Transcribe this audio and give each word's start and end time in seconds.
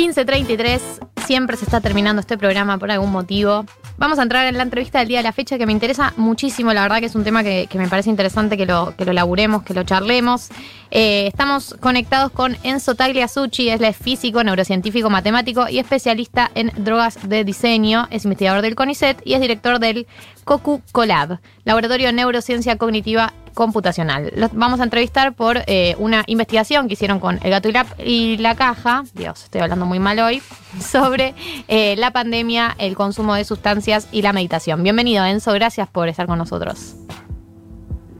15.33, 0.00 0.80
siempre 1.26 1.58
se 1.58 1.66
está 1.66 1.82
terminando 1.82 2.20
este 2.20 2.38
programa 2.38 2.78
por 2.78 2.90
algún 2.90 3.12
motivo. 3.12 3.66
Vamos 3.98 4.18
a 4.18 4.22
entrar 4.22 4.46
en 4.46 4.56
la 4.56 4.62
entrevista 4.62 5.00
del 5.00 5.08
día 5.08 5.18
de 5.18 5.24
la 5.24 5.32
fecha 5.32 5.58
que 5.58 5.66
me 5.66 5.72
interesa 5.72 6.14
muchísimo, 6.16 6.72
la 6.72 6.80
verdad 6.80 7.00
que 7.00 7.06
es 7.06 7.14
un 7.14 7.22
tema 7.22 7.44
que, 7.44 7.68
me 7.74 7.86
parece 7.86 8.08
interesante 8.08 8.56
que 8.56 8.64
lo, 8.64 8.94
que 8.96 9.04
lo 9.04 9.12
laburemos, 9.12 9.62
que 9.62 9.74
lo 9.74 9.82
charlemos. 9.84 10.48
Eh, 10.90 11.26
estamos 11.26 11.76
conectados 11.80 12.32
con 12.32 12.56
Enzo 12.62 12.94
Tagliasucci, 12.94 13.68
es 13.68 13.94
físico, 13.94 14.42
neurocientífico, 14.42 15.10
matemático 15.10 15.68
y 15.68 15.78
especialista 15.78 16.50
en 16.54 16.72
drogas 16.78 17.18
de 17.28 17.44
diseño, 17.44 18.08
es 18.10 18.24
investigador 18.24 18.62
del 18.62 18.76
CONICET 18.76 19.20
y 19.26 19.34
es 19.34 19.42
director 19.42 19.80
del 19.80 20.06
COCU 20.44 20.80
Colab, 20.92 21.40
Laboratorio 21.64 22.06
de 22.06 22.14
Neurociencia 22.14 22.78
Cognitiva 22.78 23.34
computacional. 23.54 24.32
Los 24.34 24.52
vamos 24.54 24.80
a 24.80 24.84
entrevistar 24.84 25.34
por 25.34 25.58
eh, 25.66 25.94
una 25.98 26.24
investigación 26.26 26.88
que 26.88 26.94
hicieron 26.94 27.20
con 27.20 27.38
El 27.42 27.50
Gato 27.50 27.68
y 27.68 27.72
la, 27.72 27.86
y 28.04 28.36
la 28.38 28.54
Caja, 28.54 29.04
Dios, 29.14 29.44
estoy 29.44 29.60
hablando 29.60 29.86
muy 29.86 29.98
mal 29.98 30.18
hoy, 30.20 30.42
sobre 30.80 31.34
eh, 31.68 31.96
la 31.96 32.12
pandemia, 32.12 32.74
el 32.78 32.94
consumo 32.96 33.34
de 33.34 33.44
sustancias 33.44 34.08
y 34.12 34.22
la 34.22 34.32
meditación. 34.32 34.82
Bienvenido, 34.82 35.24
Enzo, 35.24 35.52
gracias 35.52 35.88
por 35.88 36.08
estar 36.08 36.26
con 36.26 36.38
nosotros. 36.38 36.96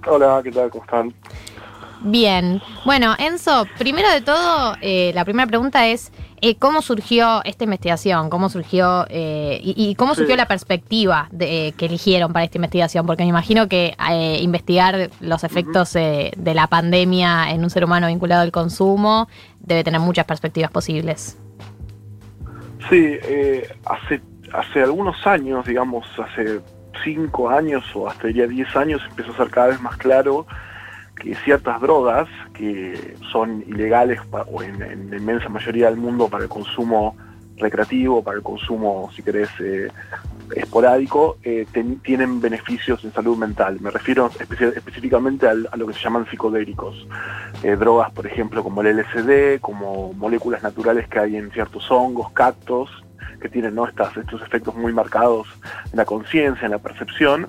Hola, 0.07 0.41
¿qué 0.43 0.51
tal? 0.51 0.71
¿Cómo 0.71 0.85
están? 0.85 1.15
Bien. 2.03 2.63
Bueno, 2.87 3.15
Enzo, 3.19 3.67
primero 3.77 4.11
de 4.11 4.23
todo, 4.23 4.75
eh, 4.81 5.13
la 5.15 5.25
primera 5.25 5.47
pregunta 5.47 5.87
es, 5.87 6.11
eh, 6.41 6.57
¿cómo 6.57 6.83
surgió 6.83 7.43
esta 7.45 7.65
investigación? 7.65 8.31
¿Cómo 8.31 8.49
surgió 8.49 9.07
eh, 9.09 9.61
y, 9.63 9.95
cómo 9.95 10.15
surgió 10.15 10.37
la 10.37 10.47
perspectiva 10.47 11.29
de, 11.31 11.75
que 11.77 11.87
eligieron 11.87 12.33
para 12.33 12.45
esta 12.45 12.59
investigación? 12.59 13.07
Porque 13.07 13.23
me 13.23 13.29
imagino 13.29 13.69
que 13.69 13.95
investigar 14.41 15.11
los 15.21 15.45
efectos 15.45 15.93
de 15.93 16.53
la 16.55 16.67
pandemia 16.67 17.51
en 17.51 17.63
un 17.63 17.71
ser 17.71 17.85
humano 17.85 18.07
vinculado 18.07 18.43
al 18.43 18.53
consumo 18.53 19.29
debe 19.61 19.85
tener 19.85 20.01
muchas 20.01 20.25
perspectivas 20.25 20.71
posibles. 20.71 21.39
Sí, 22.89 23.19
hace, 23.85 24.21
hace 24.53 24.83
algunos 24.83 25.27
años, 25.27 25.67
digamos, 25.67 26.07
hace 26.19 26.61
cinco 27.05 27.51
años 27.51 27.85
o 27.95 28.09
hasta 28.09 28.29
diría 28.29 28.47
diez 28.47 28.75
años, 28.77 29.03
empezó 29.09 29.33
a 29.33 29.37
ser 29.37 29.51
cada 29.51 29.69
vez 29.69 29.81
más 29.81 29.97
claro 29.97 30.47
que 31.21 31.35
ciertas 31.37 31.81
drogas 31.81 32.29
que 32.55 33.15
son 33.31 33.63
ilegales 33.67 34.19
o 34.33 34.63
en, 34.63 34.79
la 35.11 35.17
inmensa 35.17 35.49
mayoría 35.49 35.87
del 35.87 35.97
mundo 35.97 36.29
para 36.29 36.45
el 36.45 36.49
consumo 36.49 37.17
recreativo, 37.59 38.25
para 38.25 38.39
el 38.39 38.43
consumo, 38.43 39.11
si 39.15 39.23
querés, 39.23 39.51
eh, 39.61 39.89
esporádico, 40.57 41.37
eh, 41.43 41.67
tienen 42.03 42.41
beneficios 42.41 43.05
en 43.05 43.13
salud 43.13 43.37
mental. 43.37 43.79
Me 43.81 43.91
refiero 43.91 44.31
específicamente 44.41 45.47
a 45.47 45.55
lo 45.55 45.87
que 45.87 45.93
se 45.93 46.01
llaman 46.01 46.27
psicodélicos. 46.31 47.07
Eh, 47.63 47.77
drogas, 47.77 48.11
por 48.13 48.27
ejemplo, 48.27 48.65
como 48.65 48.81
el 48.81 48.99
LSD, 48.99 49.61
como 49.61 50.13
moléculas 50.15 50.63
naturales 50.63 51.07
que 51.09 51.19
hay 51.19 51.37
en 51.37 51.51
ciertos 51.51 51.89
hongos, 51.91 52.33
cactos, 52.33 52.91
que 53.41 53.49
tienen 53.49 53.75
¿no? 53.75 53.87
Estas, 53.87 54.17
estos 54.17 54.43
efectos 54.43 54.75
muy 54.75 54.93
marcados 54.93 55.47
en 55.93 55.97
la 55.97 56.05
conciencia, 56.05 56.65
en 56.65 56.73
la 56.73 56.79
percepción, 56.79 57.47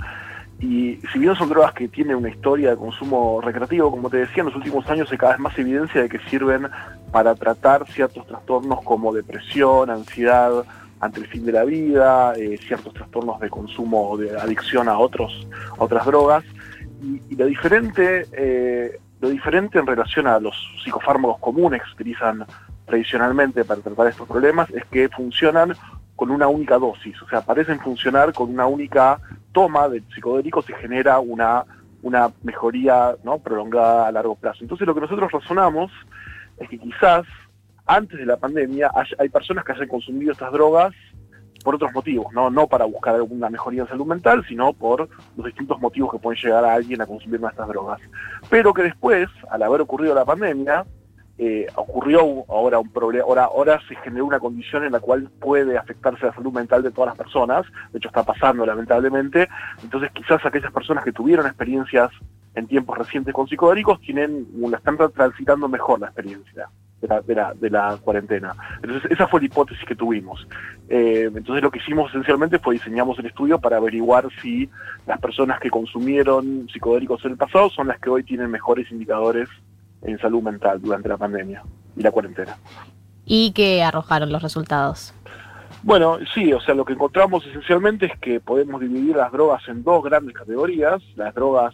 y 0.62 1.00
si 1.12 1.18
bien 1.18 1.36
son 1.36 1.50
drogas 1.50 1.74
que 1.74 1.88
tienen 1.88 2.16
una 2.16 2.30
historia 2.30 2.70
de 2.70 2.78
consumo 2.78 3.42
recreativo, 3.42 3.90
como 3.90 4.12
te 4.12 4.18
decía, 4.18 4.42
en 4.42 4.46
los 4.46 4.56
últimos 4.56 4.88
años 4.88 5.12
hay 5.12 5.18
cada 5.18 5.34
vez 5.34 5.42
más 5.42 5.58
evidencia 5.58 6.04
de 6.04 6.08
que 6.08 6.20
sirven 6.30 6.68
para 7.12 7.34
tratar 7.34 7.88
ciertos 7.88 8.28
trastornos 8.28 8.82
como 8.84 9.12
depresión, 9.12 9.90
ansiedad 9.90 10.64
ante 11.00 11.20
el 11.20 11.28
fin 11.28 11.46
de 11.48 11.52
la 11.52 11.64
vida, 11.64 12.34
eh, 12.38 12.60
ciertos 12.60 12.94
trastornos 12.94 13.40
de 13.40 13.50
consumo 13.50 14.12
o 14.12 14.18
de 14.18 14.38
adicción 14.40 14.88
a 14.88 15.00
otros, 15.00 15.48
otras 15.80 16.06
drogas. 16.06 16.44
Y, 17.02 17.36
lo 17.36 17.48
diferente, 17.48 18.28
eh, 18.32 19.00
lo 19.20 19.30
diferente 19.30 19.80
en 19.80 19.88
relación 19.88 20.28
a 20.28 20.40
los 20.40 20.54
psicofármacos 20.84 21.40
comunes 21.40 21.82
que 21.82 21.88
se 21.88 21.94
utilizan 21.96 22.46
tradicionalmente 22.86 23.66
para 23.66 23.82
tratar 23.82 24.08
estos 24.08 24.28
problemas 24.28 24.70
es 24.70 24.86
que 24.86 25.10
funcionan 25.10 25.74
con 26.22 26.30
una 26.30 26.48
única 26.48 26.78
dosis, 26.78 27.20
o 27.24 27.28
sea, 27.28 27.42
parecen 27.42 27.80
funcionar 27.80 28.32
con 28.32 28.52
una 28.52 28.68
única 28.68 29.20
toma 29.54 29.90
del 29.90 30.04
psicodélico, 30.14 30.62
se 30.62 30.76
genera 30.76 31.20
una, 31.20 31.66
una 32.04 32.32
mejoría 32.44 33.16
prolongada 33.44 34.06
a 34.06 34.12
largo 34.12 34.36
plazo. 34.36 34.60
Entonces 34.62 34.86
lo 34.86 34.94
que 34.94 35.02
nosotros 35.02 35.32
razonamos 35.32 35.92
es 36.60 36.70
que 36.70 36.78
quizás 36.78 37.26
antes 37.88 38.20
de 38.20 38.28
la 38.28 38.38
pandemia 38.38 38.92
hay, 39.18 39.30
personas 39.30 39.66
que 39.66 39.72
hayan 39.72 39.88
consumido 39.88 40.32
estas 40.34 40.52
drogas 40.52 40.94
por 41.64 41.74
otros 41.74 41.92
motivos, 41.92 42.32
¿no? 42.34 42.52
no 42.52 42.68
para 42.68 42.86
buscar 42.86 43.16
alguna 43.16 43.50
mejoría 43.50 43.82
en 43.82 43.88
salud 43.88 44.06
mental, 44.06 44.46
sino 44.48 44.74
por 44.74 45.10
los 45.36 45.46
distintos 45.48 45.82
motivos 45.82 46.12
que 46.12 46.20
pueden 46.20 46.40
llegar 46.40 46.64
a 46.64 46.76
alguien 46.76 47.02
a 47.02 47.08
consumir 47.08 47.42
estas 47.50 47.68
drogas. 47.68 48.00
Pero 48.48 48.76
que 48.76 48.84
después, 48.84 49.28
al 49.50 49.64
haber 49.64 49.82
ocurrido 49.82 50.14
la 50.14 50.24
pandemia, 50.24 50.86
eh, 51.38 51.68
ocurrió 51.76 52.46
ahora 52.50 52.80
un 52.80 52.92
problema, 52.92 53.26
ahora, 53.26 53.46
ahora 53.46 53.80
se 53.88 53.96
generó 53.96 54.26
una 54.26 54.40
condición 54.40 54.84
en 54.84 54.92
la 54.92 55.00
cual 55.00 55.30
puede 55.40 55.78
afectarse 55.78 56.26
la 56.26 56.34
salud 56.34 56.54
mental 56.54 56.84
de 56.84 56.92
todas 56.92 57.10
las 57.10 57.18
personas, 57.18 57.66
de 57.92 57.98
hecho 57.98 58.10
está 58.10 58.24
pasando 58.24 58.66
lamentablemente, 58.66 59.50
entonces 59.82 60.12
quizás 60.12 60.46
aquellas 60.46 60.72
personas 60.72 61.04
que 61.04 61.12
tuvieron 61.12 61.46
experiencias 61.48 62.12
en 62.54 62.68
tiempos 62.68 62.98
recientes 62.98 63.34
con 63.34 63.48
psicodélicos 63.48 64.00
tienen, 64.02 64.48
la 64.60 64.78
están 64.78 64.98
transitando 65.14 65.68
mejor 65.68 66.00
la 66.00 66.08
experiencia 66.08 66.70
de 67.02 67.70
la, 67.70 67.98
cuarentena. 68.04 68.54
Entonces 68.84 69.10
esa 69.12 69.28
fue 69.28 69.40
la 69.40 69.48
hipótesis 69.48 69.84
que 69.86 69.96
tuvimos. 69.96 70.48
Eh, 70.90 71.32
entonces 71.34 71.64
lo 71.64 71.72
que 71.72 71.80
hicimos 71.80 72.10
esencialmente 72.12 72.60
fue 72.60 72.76
diseñamos 72.76 73.18
el 73.20 73.26
estudio 73.26 73.60
para 73.60 73.78
averiguar 73.78 74.28
si 74.42 74.70
las 75.08 75.20
personas 75.20 75.60
que 75.60 75.70
consumieron 75.70 76.68
psicodélicos 76.72 77.24
en 77.26 77.32
el 77.32 77.38
pasado 77.38 77.70
son 77.70 77.88
las 77.88 78.00
que 78.00 78.10
hoy 78.10 78.24
tienen 78.24 78.52
mejores 78.52 78.92
indicadores 78.92 79.50
en 80.04 80.20
salud 80.20 80.42
mental 80.42 80.82
durante 80.82 81.10
la 81.10 81.18
pandemia 81.18 81.64
y 81.96 82.02
la 82.02 82.12
cuarentena. 82.12 82.58
¿Y 83.26 83.52
qué 83.54 83.84
arrojaron 83.84 84.32
los 84.32 84.42
resultados? 84.42 85.14
Bueno, 85.84 86.20
sí, 86.34 86.54
o 86.54 86.62
sea, 86.62 86.76
lo 86.76 86.86
que 86.86 86.94
encontramos 86.94 87.46
esencialmente 87.46 88.06
es 88.06 88.20
que 88.20 88.40
podemos 88.40 88.82
dividir 88.82 89.16
las 89.16 89.32
drogas 89.32 89.68
en 89.68 89.84
dos 89.84 90.04
grandes 90.04 90.36
categorías, 90.36 91.02
las 91.16 91.34
drogas 91.34 91.74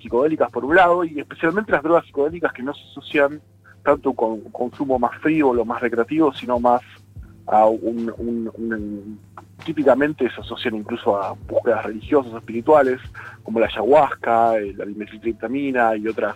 psicodélicas 0.00 0.50
por 0.50 0.64
un 0.64 0.76
lado 0.76 1.04
y 1.04 1.18
especialmente 1.18 1.72
las 1.72 1.82
drogas 1.82 2.04
psicodélicas 2.04 2.52
que 2.52 2.62
no 2.62 2.74
se 2.74 2.82
asocian 2.90 3.40
tanto 3.82 4.12
con 4.12 4.40
consumo 4.50 4.98
más 4.98 5.18
frío 5.20 5.48
o 5.48 5.54
lo 5.54 5.64
más 5.64 5.80
recreativo, 5.80 6.32
sino 6.34 6.60
más 6.60 6.82
a 7.46 7.66
un, 7.66 9.18
típicamente 9.64 10.30
se 10.30 10.40
asocian 10.40 10.74
incluso 10.74 11.16
a 11.16 11.32
búsquedas 11.32 11.86
religiosas 11.86 12.34
espirituales, 12.34 13.00
como 13.42 13.60
la 13.60 13.66
ayahuasca, 13.66 14.52
la 14.76 14.84
dimetiltriptamina 14.84 15.96
y 15.96 16.06
otras 16.06 16.34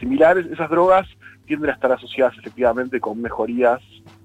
similares, 0.00 0.46
esas 0.46 0.68
drogas 0.70 1.06
tienden 1.46 1.70
a 1.70 1.74
estar 1.74 1.92
asociadas 1.92 2.36
efectivamente 2.38 3.00
con 3.00 3.20
mejorías, 3.20 3.80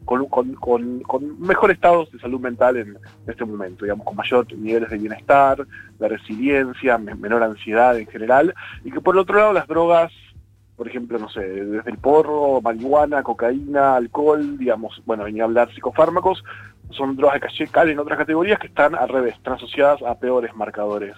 con, 0.05 0.25
con, 0.27 1.39
mejor 1.39 1.71
estados 1.71 2.11
de 2.11 2.19
salud 2.19 2.39
mental 2.39 2.77
en, 2.77 2.97
este 3.27 3.43
momento, 3.45 3.85
digamos, 3.85 4.05
con 4.05 4.15
mayor 4.15 4.45
niveles 4.53 4.89
de 4.89 4.97
bienestar, 4.97 5.65
de 5.99 6.07
resiliencia, 6.07 6.97
menor 6.97 7.41
ansiedad 7.43 7.97
en 7.97 8.07
general, 8.07 8.53
y 8.83 8.91
que 8.91 9.01
por 9.01 9.17
otro 9.17 9.37
lado 9.37 9.53
las 9.53 9.67
drogas, 9.67 10.11
por 10.75 10.87
ejemplo, 10.87 11.17
no 11.17 11.29
sé, 11.29 11.41
desde 11.41 11.89
el 11.89 11.97
porro, 11.97 12.61
marihuana, 12.61 13.23
cocaína, 13.23 13.95
alcohol, 13.95 14.57
digamos, 14.57 15.01
bueno, 15.05 15.23
a 15.23 15.43
hablar 15.43 15.73
psicofármacos, 15.73 16.43
son 16.91 17.15
drogas 17.15 17.41
que 17.41 17.67
caen 17.67 17.89
en 17.89 17.99
otras 17.99 18.19
categorías 18.19 18.59
que 18.59 18.67
están 18.67 18.93
al 18.93 19.09
revés, 19.09 19.33
están 19.33 19.55
asociadas 19.55 20.01
a 20.03 20.19
peores 20.19 20.55
marcadores 20.55 21.15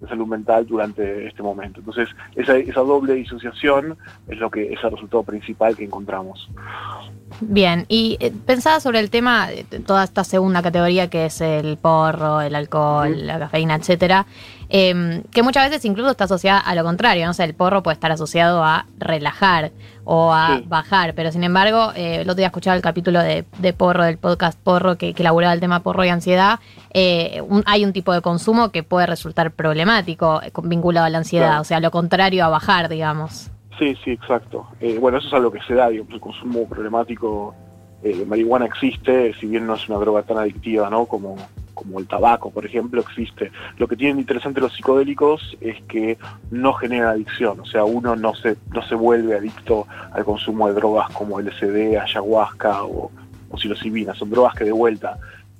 de 0.00 0.08
salud 0.08 0.26
mental 0.26 0.66
durante 0.66 1.26
este 1.26 1.42
momento. 1.42 1.80
Entonces, 1.80 2.08
esa, 2.34 2.56
esa 2.56 2.80
doble 2.80 3.14
disociación 3.14 3.96
es 4.28 4.38
lo 4.38 4.50
que 4.50 4.72
es 4.72 4.78
el 4.82 4.90
resultado 4.90 5.22
principal 5.22 5.76
que 5.76 5.84
encontramos. 5.84 6.48
Bien, 7.40 7.84
y 7.88 8.16
eh, 8.20 8.32
pensaba 8.46 8.80
sobre 8.80 9.00
el 9.00 9.10
tema 9.10 9.48
de 9.48 9.64
toda 9.80 10.04
esta 10.04 10.24
segunda 10.24 10.62
categoría 10.62 11.08
que 11.10 11.26
es 11.26 11.40
el 11.40 11.76
porro, 11.76 12.40
el 12.40 12.54
alcohol, 12.54 13.26
la 13.26 13.38
cafeína, 13.38 13.74
etcétera, 13.74 14.26
em, 14.68 15.22
que 15.24 15.42
muchas 15.42 15.68
veces 15.68 15.84
incluso 15.84 16.10
está 16.10 16.24
asociada 16.24 16.58
a 16.58 16.74
lo 16.74 16.84
contrario, 16.84 17.26
no 17.26 17.34
sé, 17.34 17.44
el 17.44 17.54
porro 17.54 17.82
puede 17.82 17.94
estar 17.94 18.12
asociado 18.12 18.64
a 18.64 18.86
relajar 18.98 19.72
o 20.04 20.32
a 20.32 20.60
bajar, 20.66 21.14
pero 21.14 21.32
sin 21.32 21.44
embargo, 21.44 21.92
eh, 21.96 22.16
el 22.16 22.22
otro 22.22 22.36
día 22.36 22.46
escuchaba 22.46 22.76
el 22.76 22.82
capítulo 22.82 23.20
de, 23.20 23.44
porro 23.76 24.04
del 24.04 24.18
podcast 24.18 24.58
Porro 24.58 24.96
que, 24.96 25.14
que 25.14 25.22
elaboraba 25.22 25.52
el 25.52 25.60
tema 25.60 25.80
porro 25.80 26.04
y 26.04 26.08
ansiedad, 26.08 26.60
eh, 26.92 27.42
hay 27.66 27.84
un 27.84 27.92
tipo 27.92 28.12
de 28.12 28.22
consumo 28.22 28.70
que 28.70 28.82
puede 28.82 29.06
resultar 29.06 29.50
problemático 29.50 30.40
vinculado 30.62 31.06
a 31.06 31.10
la 31.10 31.18
ansiedad, 31.18 31.60
o 31.60 31.64
sea, 31.64 31.80
lo 31.80 31.90
contrario 31.90 32.44
a 32.44 32.48
bajar, 32.48 32.88
digamos. 32.88 33.50
Sí, 33.78 33.94
sí, 34.02 34.12
exacto. 34.12 34.66
Eh, 34.80 34.98
bueno, 34.98 35.18
eso 35.18 35.28
es 35.28 35.34
algo 35.34 35.50
que 35.50 35.60
se 35.62 35.74
da, 35.74 35.88
digamos, 35.88 36.12
el 36.14 36.20
consumo 36.20 36.66
problemático 36.66 37.54
eh, 38.02 38.16
de 38.16 38.26
marihuana 38.26 38.66
existe, 38.66 39.34
si 39.34 39.46
bien 39.46 39.66
no 39.66 39.74
es 39.74 39.88
una 39.88 39.98
droga 39.98 40.22
tan 40.22 40.38
adictiva, 40.38 40.88
¿no? 40.88 41.06
Como, 41.06 41.36
como 41.86 42.00
el 42.00 42.06
tabaco, 42.06 42.50
por 42.50 42.66
ejemplo, 42.66 43.00
existe. 43.00 43.52
Lo 43.78 43.86
que 43.86 43.96
tienen 43.96 44.18
interesante 44.18 44.60
los 44.60 44.74
psicodélicos 44.74 45.56
es 45.60 45.80
que 45.84 46.18
no 46.50 46.72
generan 46.74 47.08
adicción, 47.10 47.60
o 47.60 47.66
sea, 47.66 47.84
uno 47.84 48.16
no 48.16 48.34
se, 48.34 48.56
no 48.72 48.82
se 48.82 48.94
vuelve 48.94 49.36
adicto 49.36 49.86
al 50.12 50.24
consumo 50.24 50.68
de 50.68 50.74
drogas 50.74 51.10
como 51.10 51.40
LSD, 51.40 51.96
ayahuasca 51.96 52.84
o, 52.84 53.10
o 53.50 53.58
psilocibina, 53.58 54.14
son 54.14 54.30
drogas 54.30 54.54
que 54.54 54.64
de 54.64 54.72
vuelta 54.72 55.18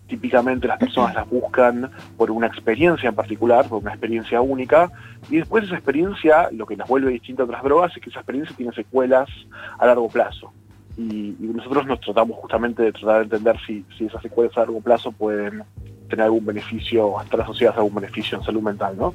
típicamente 0.08 0.68
las 0.68 0.78
personas 0.78 1.14
las 1.14 1.28
buscan 1.28 1.90
por 2.16 2.30
una 2.30 2.46
experiencia 2.46 3.08
en 3.08 3.14
particular, 3.14 3.68
por 3.68 3.82
una 3.82 3.90
experiencia 3.90 4.40
única, 4.40 4.90
y 5.28 5.38
después 5.38 5.64
esa 5.64 5.74
experiencia, 5.74 6.48
lo 6.52 6.66
que 6.66 6.76
las 6.76 6.88
vuelve 6.88 7.10
distinta 7.10 7.42
a 7.42 7.46
otras 7.46 7.62
drogas, 7.62 7.96
es 7.96 8.02
que 8.02 8.10
esa 8.10 8.20
experiencia 8.20 8.56
tiene 8.56 8.72
secuelas 8.72 9.28
a 9.78 9.86
largo 9.86 10.08
plazo. 10.08 10.52
y, 10.96 11.34
nosotros 11.40 11.86
nos 11.86 12.00
tratamos 12.00 12.36
justamente 12.38 12.82
de 12.82 12.92
tratar 12.92 13.18
de 13.18 13.24
entender 13.24 13.56
si, 13.66 13.84
si 13.98 14.06
esas 14.06 14.22
secuelas 14.22 14.56
a 14.56 14.60
largo 14.60 14.80
plazo 14.80 15.10
pueden 15.12 15.62
tener 16.08 16.24
algún 16.24 16.44
beneficio, 16.44 17.18
hasta 17.18 17.36
la 17.36 17.46
sociedad 17.46 17.74
algún 17.76 17.94
beneficio 17.94 18.38
en 18.38 18.44
salud 18.44 18.62
mental, 18.62 18.96
¿no? 18.96 19.14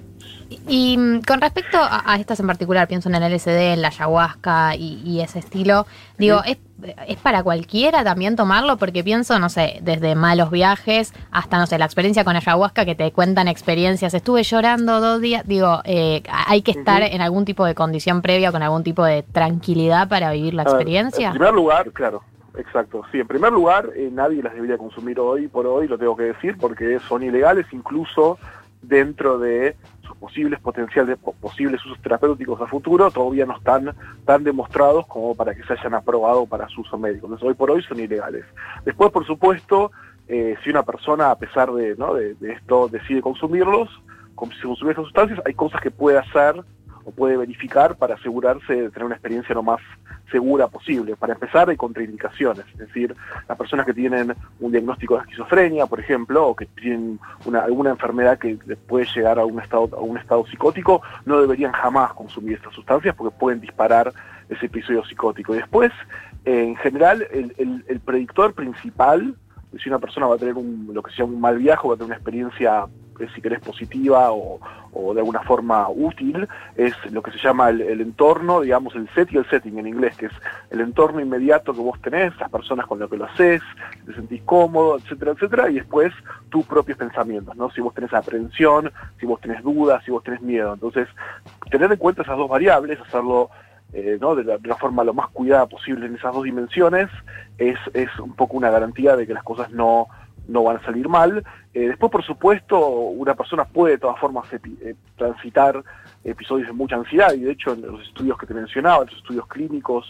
Y, 0.68 0.98
mm, 0.98 1.22
con 1.22 1.40
respecto 1.42 1.78
a, 1.80 2.16
estas 2.18 2.40
en 2.40 2.48
particular, 2.48 2.88
pienso 2.88 3.10
en 3.10 3.16
el 3.16 3.24
LSD, 3.24 3.74
en 3.74 3.82
la 3.82 3.88
ayahuasca 3.88 4.76
y, 4.76 5.20
ese 5.22 5.40
estilo, 5.40 5.86
digo, 6.18 6.42
¿es, 6.46 6.58
para 7.18 7.44
cualquiera 7.44 8.04
también 8.04 8.36
tomarlo? 8.36 8.78
Porque 8.78 9.04
pienso, 9.04 9.40
no 9.40 9.50
sé, 9.50 9.80
desde 9.82 10.16
malos 10.16 10.52
viajes 10.52 11.14
hasta, 11.32 11.58
no 11.58 11.68
sé, 11.68 11.78
la 11.78 11.86
experiencia 11.86 12.24
con 12.24 12.36
ayahuasca 12.36 12.86
que 12.86 12.96
te 12.96 13.12
cuentan 13.12 13.48
experiencias, 13.48 14.14
estuve 14.14 14.44
llorando 14.44 15.00
dos 15.00 15.22
días, 15.22 15.48
digo, 15.48 15.82
eh, 15.86 16.24
¿hay 16.30 16.62
que 16.62 16.72
estar 16.72 17.02
en 17.04 17.22
algún 17.22 17.46
tipo 17.46 17.66
de 17.66 17.76
condición 17.76 18.22
previa, 18.22 18.52
con 18.52 18.64
algún 18.64 18.84
tipo 18.84 19.06
de 19.06 19.24
tranquilidad 19.24 20.08
para 20.08 20.32
vivir 20.32 20.54
la 20.54 20.64
experiencia? 20.64 21.28
en 21.28 21.34
primer 21.34 21.54
lugar, 21.54 21.92
claro, 21.92 22.24
Exacto, 22.58 23.04
sí, 23.12 23.20
en 23.20 23.28
primer 23.28 23.54
lugar, 23.54 23.92
eh, 23.96 24.10
nadie 24.12 24.44
las 24.44 24.54
debería 24.54 24.78
consumir 24.78 25.20
hoy 25.20 25.48
por 25.48 25.66
hoy, 25.66 25.88
lo 25.88 25.98
tengo 25.98 26.18
que 26.18 26.24
decir, 26.24 26.58
porque 26.60 27.00
son 27.00 27.24
ilegales 27.24 27.66
incluso 27.72 28.38
dentro 28.82 29.40
de 29.40 29.76
sus 30.02 30.18
posibles 30.18 30.60
potenciales, 30.60 31.18
posibles 31.40 31.86
usos 31.86 32.02
terapéuticos 32.02 32.60
a 32.60 32.68
futuro, 32.68 33.10
todavía 33.12 33.46
no 33.46 33.56
están 33.56 33.96
tan 34.26 34.44
demostrados 34.44 35.08
como 35.08 35.36
para 35.36 35.56
que 35.56 35.64
se 35.64 35.74
hayan 35.74 35.94
aprobado 35.94 36.46
para 36.46 36.68
su 36.68 36.82
uso 36.82 36.98
médico. 36.98 37.28
Entonces 37.28 37.48
hoy 37.48 37.54
por 37.54 37.72
hoy 37.72 37.84
son 37.84 38.00
ilegales. 38.00 38.44
Después, 38.84 39.12
por 39.12 39.26
supuesto, 39.26 39.92
eh, 40.28 40.56
si 40.64 40.72
una 40.72 40.84
persona, 40.84 41.32
a 41.32 41.38
pesar 41.38 41.72
de, 41.72 41.96
¿no? 41.96 42.14
de, 42.16 42.36
esto, 42.42 42.90
decide 42.90 43.22
consumirlos, 43.22 43.90
consumir 44.36 44.92
estas 44.92 45.06
sustancias, 45.06 45.40
hay 45.46 45.54
cosas 45.54 45.80
que 45.82 45.92
puede 45.92 46.18
hacer 46.18 46.64
o 47.06 47.12
puede 47.12 47.38
verificar 47.38 47.96
para 47.96 48.16
asegurarse 48.16 48.74
de 48.74 48.90
tener 48.90 49.06
una 49.06 49.16
experiencia 49.16 49.56
lo 49.56 49.64
más 49.64 49.80
segura 50.32 50.68
posible. 50.68 51.16
Para 51.16 51.34
empezar, 51.34 51.70
hay 51.70 51.78
contraindicaciones, 51.78 52.66
es 52.74 52.78
decir, 52.78 53.16
las 53.48 53.58
personas 53.58 53.86
que 53.86 53.94
tienen 53.94 54.34
un 54.60 54.72
diagnóstico 54.72 55.16
de 55.16 55.22
esquizofrenia, 55.22 55.86
por 55.86 56.00
ejemplo, 56.00 56.48
o 56.48 56.56
que 56.56 56.66
tienen 56.68 57.20
una, 57.46 57.62
alguna 57.62 57.92
enfermedad 57.92 58.40
que 58.40 58.58
puede 58.88 59.06
llegar 59.14 59.40
a 59.40 59.46
un 59.46 59.60
estado, 59.60 59.90
a 59.94 60.02
un 60.02 60.18
estado 60.18 60.46
psicótico, 60.48 61.02
no 61.26 61.42
deberían 61.42 61.74
jamás 61.74 62.14
consumir 62.14 62.58
estas 62.58 62.74
sustancias 62.74 63.16
porque 63.16 63.36
pueden 63.38 63.60
disparar 63.60 64.14
ese 64.50 64.66
episodio 64.68 65.04
psicótico. 65.06 65.54
Y 65.54 65.58
después, 65.58 65.92
en 66.46 66.76
general, 66.78 67.28
el, 67.32 67.84
el 67.88 68.00
predictor 68.00 68.54
principal 68.54 69.36
si 69.80 69.90
una 69.90 70.00
persona 70.00 70.28
va 70.28 70.36
a 70.36 70.38
tener 70.38 70.56
un, 70.56 70.90
lo 70.94 71.02
que 71.02 71.14
sea 71.14 71.26
un 71.26 71.40
mal 71.40 71.58
viaje, 71.58 71.88
va 71.88 71.94
a 71.94 71.98
tener 71.98 72.08
una 72.08 72.16
experiencia 72.16 72.86
si 73.30 73.42
querés, 73.42 73.60
positiva 73.60 74.32
o, 74.32 74.60
de 75.14 75.20
alguna 75.20 75.42
forma 75.42 75.88
útil, 75.90 76.48
es 76.76 76.94
lo 77.12 77.22
que 77.22 77.32
se 77.32 77.38
llama 77.38 77.70
el, 77.70 78.02
entorno, 78.02 78.62
digamos, 78.62 78.96
el 78.96 79.08
set 79.16 79.32
y 79.32 79.38
el 79.38 79.50
setting 79.50 79.78
en 79.78 79.88
inglés, 79.88 80.16
que 80.18 80.26
es 80.26 80.34
el 80.70 80.82
entorno 80.82 81.22
inmediato 81.22 81.74
que 81.74 81.80
vos 81.80 82.00
tenés, 82.02 82.38
las 82.40 82.50
personas 82.50 82.86
con 82.88 83.00
las 83.00 83.10
que 83.10 83.18
lo 83.18 83.26
haces, 83.26 83.62
te 84.06 84.14
sentís 84.14 84.42
cómodo, 84.44 84.98
etcétera, 84.98 85.32
etcétera, 85.32 85.70
y 85.70 85.76
después 85.76 86.14
tus 86.50 86.66
propios 86.66 86.98
pensamientos, 86.98 87.56
¿no? 87.56 87.72
Si 87.72 87.82
vos 87.82 87.94
tenés 87.94 88.14
aprensión, 88.14 88.92
si 89.20 89.26
vos 89.26 89.40
tenés 89.40 89.64
dudas, 89.64 90.04
si 90.04 90.12
vos 90.12 90.24
tenés 90.24 90.42
miedo. 90.42 90.74
Entonces, 90.74 91.08
tener 91.70 91.92
en 91.92 91.98
cuenta 91.98 92.24
esas 92.24 92.38
dos 92.38 92.50
variables, 92.50 93.00
hacerlo 93.00 93.50
eh, 93.94 94.18
¿no? 94.22 94.36
de, 94.36 94.46
la, 94.46 94.76
forma 94.78 95.04
lo 95.04 95.14
más 95.14 95.30
cuidada 95.32 95.66
posible 95.66 96.06
en 96.06 96.16
esas 96.16 96.34
dos 96.34 96.44
dimensiones, 96.44 97.10
es, 97.58 97.78
es 97.94 98.08
un 98.20 98.34
poco 98.34 98.56
una 98.56 98.70
garantía 98.70 99.18
de 99.18 99.28
que 99.28 99.34
las 99.34 99.44
cosas 99.44 99.70
no, 99.72 100.08
no 100.52 100.64
van 100.64 100.78
a 100.78 100.86
salir 100.86 101.08
mal. 101.08 101.44
Eh, 101.74 101.88
después, 101.88 102.12
por 102.12 102.24
supuesto, 102.24 102.78
una 102.88 103.34
persona 103.36 103.66
puede 103.66 103.94
de 103.94 104.00
todas 104.00 104.20
formas 104.20 104.46
eh, 104.54 104.96
transitar 105.18 105.82
episodios 106.24 106.68
de 106.68 106.74
mucha 106.74 106.96
ansiedad 106.98 107.34
y 107.34 107.42
de 107.42 107.52
hecho 107.52 107.74
en 107.74 107.82
los 107.82 108.02
estudios 108.02 108.38
que 108.38 108.46
te 108.46 108.54
mencionaba, 108.54 109.06
los 109.06 109.16
estudios 109.16 109.48
clínicos 109.48 110.10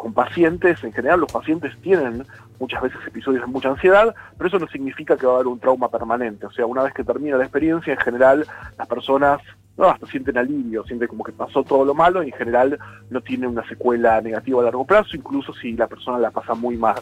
con 0.00 0.14
pacientes, 0.14 0.82
en 0.82 0.94
general 0.94 1.20
los 1.20 1.30
pacientes 1.30 1.78
tienen 1.82 2.24
muchas 2.58 2.80
veces 2.80 2.98
episodios 3.06 3.42
de 3.42 3.52
mucha 3.52 3.68
ansiedad, 3.68 4.14
pero 4.38 4.48
eso 4.48 4.58
no 4.58 4.66
significa 4.68 5.14
que 5.14 5.26
va 5.26 5.32
a 5.32 5.34
haber 5.34 5.48
un 5.48 5.60
trauma 5.60 5.90
permanente. 5.90 6.46
O 6.46 6.50
sea, 6.50 6.64
una 6.64 6.82
vez 6.82 6.94
que 6.94 7.04
termina 7.04 7.36
la 7.36 7.44
experiencia, 7.44 7.92
en 7.92 7.98
general 7.98 8.46
las 8.78 8.88
personas 8.88 9.42
no, 9.76 9.90
hasta 9.90 10.06
sienten 10.06 10.38
alivio, 10.38 10.84
sienten 10.84 11.06
como 11.06 11.22
que 11.22 11.32
pasó 11.32 11.62
todo 11.64 11.84
lo 11.84 11.92
malo 11.92 12.22
y 12.22 12.28
en 12.28 12.32
general 12.32 12.78
no 13.10 13.20
tiene 13.20 13.46
una 13.46 13.62
secuela 13.68 14.22
negativa 14.22 14.62
a 14.62 14.64
largo 14.64 14.86
plazo, 14.86 15.18
incluso 15.18 15.52
si 15.52 15.72
la 15.74 15.86
persona 15.86 16.18
la 16.18 16.30
pasa 16.30 16.54
muy 16.54 16.78
mal, 16.78 16.96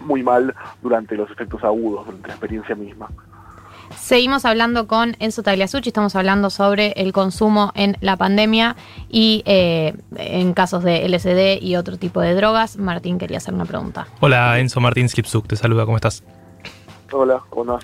muy 0.00 0.24
mal 0.24 0.52
durante 0.82 1.14
los 1.14 1.30
efectos 1.30 1.62
agudos, 1.62 2.04
durante 2.06 2.26
la 2.26 2.34
experiencia 2.34 2.74
misma. 2.74 3.08
Seguimos 3.96 4.44
hablando 4.44 4.86
con 4.86 5.16
Enzo 5.18 5.42
Tagliasucci, 5.42 5.88
estamos 5.88 6.14
hablando 6.16 6.50
sobre 6.50 6.92
el 6.96 7.12
consumo 7.12 7.72
en 7.74 7.96
la 8.00 8.16
pandemia 8.16 8.76
y 9.08 9.42
eh, 9.46 9.94
en 10.16 10.52
casos 10.54 10.84
de 10.84 11.08
LSD 11.08 11.62
y 11.62 11.76
otro 11.76 11.96
tipo 11.96 12.20
de 12.20 12.34
drogas. 12.34 12.76
Martín 12.76 13.18
quería 13.18 13.38
hacer 13.38 13.54
una 13.54 13.64
pregunta. 13.64 14.06
Hola 14.20 14.58
Enzo, 14.58 14.80
Martín 14.80 15.08
Slipsuk, 15.08 15.46
te 15.46 15.56
saluda, 15.56 15.84
¿cómo 15.84 15.96
estás? 15.96 16.22
Hola, 17.12 17.42
¿cómo 17.50 17.78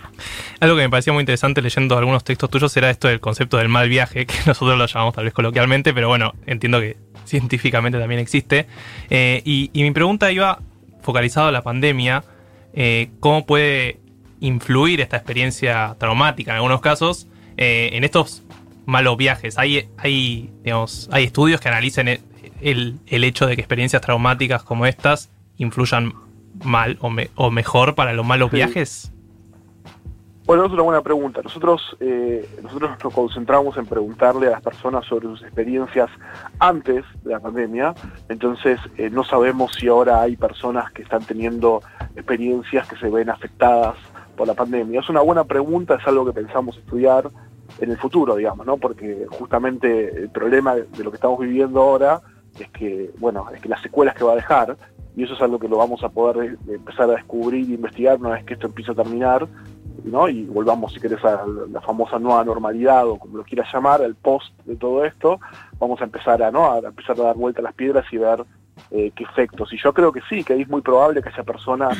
Algo 0.60 0.76
que 0.76 0.82
me 0.82 0.90
parecía 0.90 1.12
muy 1.12 1.22
interesante 1.22 1.60
leyendo 1.60 1.98
algunos 1.98 2.22
textos 2.22 2.48
tuyos 2.48 2.76
era 2.76 2.90
esto 2.90 3.08
del 3.08 3.20
concepto 3.20 3.56
del 3.56 3.68
mal 3.68 3.88
viaje, 3.88 4.26
que 4.26 4.34
nosotros 4.46 4.78
lo 4.78 4.86
llamamos 4.86 5.14
tal 5.14 5.24
vez 5.24 5.34
coloquialmente, 5.34 5.92
pero 5.92 6.08
bueno, 6.08 6.34
entiendo 6.46 6.80
que 6.80 6.96
científicamente 7.24 7.98
también 7.98 8.20
existe. 8.20 8.66
Eh, 9.10 9.42
y, 9.44 9.70
mi 9.74 9.90
pregunta 9.90 10.30
iba 10.30 10.60
focalizada 11.02 11.48
a 11.48 11.52
la 11.52 11.62
pandemia, 11.62 12.22
eh, 12.72 13.10
¿cómo 13.20 13.46
puede 13.46 13.98
influir 14.40 15.00
esta 15.00 15.16
experiencia 15.16 15.96
traumática 15.98 16.52
en 16.52 16.56
algunos 16.56 16.80
casos 16.80 17.26
eh, 17.56 17.90
en 17.92 18.04
estos 18.04 18.42
malos 18.84 19.16
viajes? 19.16 19.58
¿Hay, 19.58 19.88
hay, 19.98 20.50
digamos, 20.62 21.08
hay 21.12 21.24
estudios 21.24 21.60
que 21.60 21.68
analicen 21.68 22.08
el, 22.60 22.98
el, 23.06 23.24
hecho 23.24 23.46
de 23.46 23.56
que 23.56 23.60
experiencias 23.60 24.02
traumáticas 24.02 24.62
como 24.62 24.86
estas 24.86 25.30
influyan 25.58 26.14
mal 26.64 26.98
o, 27.00 27.10
o 27.34 27.50
mejor 27.50 27.94
para 27.94 28.12
los 28.12 28.26
malos 28.26 28.50
viajes? 28.50 29.12
Bueno, 30.46 30.64
es 30.64 30.70
una 30.70 30.82
buena 30.82 31.02
pregunta. 31.02 31.40
Nosotros, 31.42 31.96
eh, 31.98 32.48
nosotros 32.62 32.92
nos 33.02 33.12
concentramos 33.12 33.76
en 33.78 33.86
preguntarle 33.86 34.46
a 34.46 34.50
las 34.50 34.62
personas 34.62 35.04
sobre 35.04 35.26
sus 35.26 35.42
experiencias 35.42 36.08
antes 36.60 37.04
de 37.24 37.32
la 37.32 37.40
pandemia. 37.40 37.94
Entonces, 38.28 38.78
eh, 38.96 39.10
no 39.10 39.24
sabemos 39.24 39.72
si 39.72 39.88
ahora 39.88 40.22
hay 40.22 40.36
personas 40.36 40.92
que 40.92 41.02
están 41.02 41.24
teniendo 41.24 41.82
experiencias 42.14 42.86
que 42.86 42.96
se 42.96 43.10
ven 43.10 43.28
afectadas 43.28 43.96
por 44.36 44.46
la 44.46 44.54
pandemia. 44.54 45.00
Es 45.00 45.08
una 45.08 45.20
buena 45.20 45.44
pregunta, 45.44 45.96
es 45.96 46.06
algo 46.06 46.24
que 46.26 46.32
pensamos 46.32 46.76
estudiar 46.76 47.30
en 47.80 47.90
el 47.90 47.98
futuro, 47.98 48.36
digamos, 48.36 48.66
¿no? 48.66 48.76
Porque 48.76 49.26
justamente 49.30 50.22
el 50.22 50.30
problema 50.30 50.74
de 50.74 51.04
lo 51.04 51.10
que 51.10 51.16
estamos 51.16 51.40
viviendo 51.40 51.80
ahora 51.80 52.20
es 52.58 52.68
que, 52.70 53.10
bueno, 53.18 53.46
es 53.54 53.60
que 53.60 53.68
las 53.68 53.82
secuelas 53.82 54.14
que 54.14 54.24
va 54.24 54.32
a 54.32 54.36
dejar, 54.36 54.76
y 55.16 55.24
eso 55.24 55.34
es 55.34 55.42
algo 55.42 55.58
que 55.58 55.68
lo 55.68 55.78
vamos 55.78 56.02
a 56.04 56.08
poder 56.08 56.52
eh, 56.52 56.74
empezar 56.74 57.10
a 57.10 57.14
descubrir 57.14 57.68
e 57.70 57.74
investigar 57.74 58.18
una 58.18 58.30
vez 58.30 58.44
que 58.44 58.54
esto 58.54 58.66
empiece 58.66 58.92
a 58.92 58.94
terminar, 58.94 59.48
y 60.30 60.44
volvamos, 60.44 60.92
si 60.92 61.00
querés, 61.00 61.24
a 61.24 61.44
la 61.70 61.80
famosa 61.80 62.18
nueva 62.18 62.44
normalidad 62.44 63.08
o 63.08 63.18
como 63.18 63.38
lo 63.38 63.44
quieras 63.44 63.68
llamar, 63.72 64.02
el 64.02 64.14
post 64.14 64.56
de 64.64 64.76
todo 64.76 65.04
esto, 65.04 65.40
vamos 65.78 66.00
a 66.00 66.04
empezar 66.04 66.40
a, 66.42 66.50
¿no? 66.50 66.72
a 66.72 66.78
empezar 66.78 67.18
a 67.20 67.24
dar 67.24 67.36
vuelta 67.36 67.60
a 67.60 67.64
las 67.64 67.74
piedras 67.74 68.04
y 68.12 68.18
ver 68.18 68.44
eh, 68.92 69.10
qué 69.16 69.24
efectos. 69.24 69.72
Y 69.72 69.78
yo 69.82 69.92
creo 69.92 70.12
que 70.12 70.20
sí, 70.28 70.44
que 70.44 70.60
es 70.60 70.68
muy 70.68 70.80
probable 70.80 71.22
que 71.22 71.30
haya 71.30 71.42
personas 71.42 71.98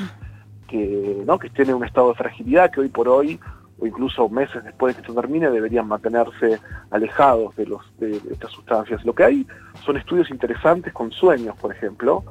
que, 0.66 1.22
¿no? 1.26 1.38
que 1.38 1.48
estén 1.48 1.68
en 1.70 1.76
un 1.76 1.84
estado 1.84 2.08
de 2.08 2.14
fragilidad, 2.14 2.70
que 2.70 2.80
hoy 2.80 2.88
por 2.88 3.08
hoy, 3.08 3.38
o 3.78 3.86
incluso 3.86 4.28
meses 4.28 4.64
después 4.64 4.94
de 4.94 5.02
que 5.02 5.06
esto 5.06 5.20
termine, 5.20 5.50
deberían 5.50 5.86
mantenerse 5.86 6.60
alejados 6.90 7.54
de, 7.56 7.66
los, 7.66 7.82
de 7.98 8.16
estas 8.30 8.50
sustancias. 8.52 9.04
Lo 9.04 9.14
que 9.14 9.24
hay 9.24 9.46
son 9.84 9.96
estudios 9.96 10.30
interesantes 10.30 10.92
con 10.92 11.12
sueños, 11.12 11.56
por 11.56 11.72
ejemplo, 11.72 12.24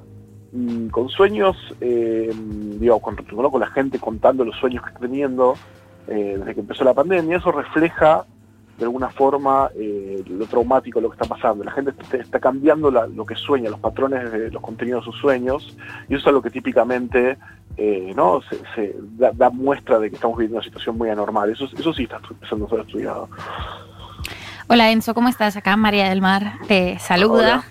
con 0.92 1.10
sueños, 1.10 1.58
eh, 1.82 2.32
digo, 2.80 3.00
con, 3.00 3.16
con 3.16 3.60
la 3.60 3.68
gente 3.68 4.00
contando 4.00 4.46
los 4.46 4.56
sueños 4.56 4.84
que 4.84 4.90
está 4.90 5.02
teniendo 5.02 5.56
eh, 6.08 6.36
desde 6.38 6.54
que 6.54 6.60
empezó 6.62 6.84
la 6.84 6.94
pandemia, 6.94 7.38
eso 7.38 7.52
refleja 7.52 8.26
de 8.78 8.84
alguna 8.84 9.10
forma 9.10 9.70
eh, 9.76 10.24
lo 10.28 10.46
traumático, 10.46 11.00
lo 11.00 11.10
que 11.10 11.16
está 11.16 11.28
pasando. 11.28 11.64
La 11.64 11.72
gente 11.72 11.94
está, 12.14 12.40
cambiando 12.40 12.92
lo 12.92 13.26
que 13.26 13.36
sueña, 13.36 13.70
los 13.70 13.80
patrones 13.80 14.32
de 14.32 14.52
los 14.52 14.62
contenidos 14.62 15.06
de 15.06 15.12
sus 15.12 15.22
sueños, 15.22 15.76
y 16.10 16.16
eso 16.16 16.22
es 16.22 16.28
algo 16.28 16.42
que 16.42 16.50
típicamente 16.50 17.38
¿no? 18.16 18.42
se, 18.76 18.96
da, 19.18 19.50
muestra 19.50 20.00
de 20.00 20.10
que 20.10 20.16
estamos 20.16 20.38
viviendo 20.38 20.58
una 20.58 20.66
situación 20.66 20.98
muy 20.98 21.10
anormal. 21.10 21.50
Eso, 21.50 21.66
eso 21.78 21.94
sí 21.94 22.04
está 22.04 22.20
empezando 22.30 22.66
a 22.66 22.70
ser 22.70 22.80
estudiado. 22.82 23.30
Hola 24.68 24.92
Enzo, 24.92 25.14
¿cómo 25.14 25.30
estás? 25.30 25.56
Acá 25.58 25.78
María 25.78 26.10
del 26.10 26.22
Mar 26.22 26.54
te 26.68 26.98
saluda. 27.00 27.64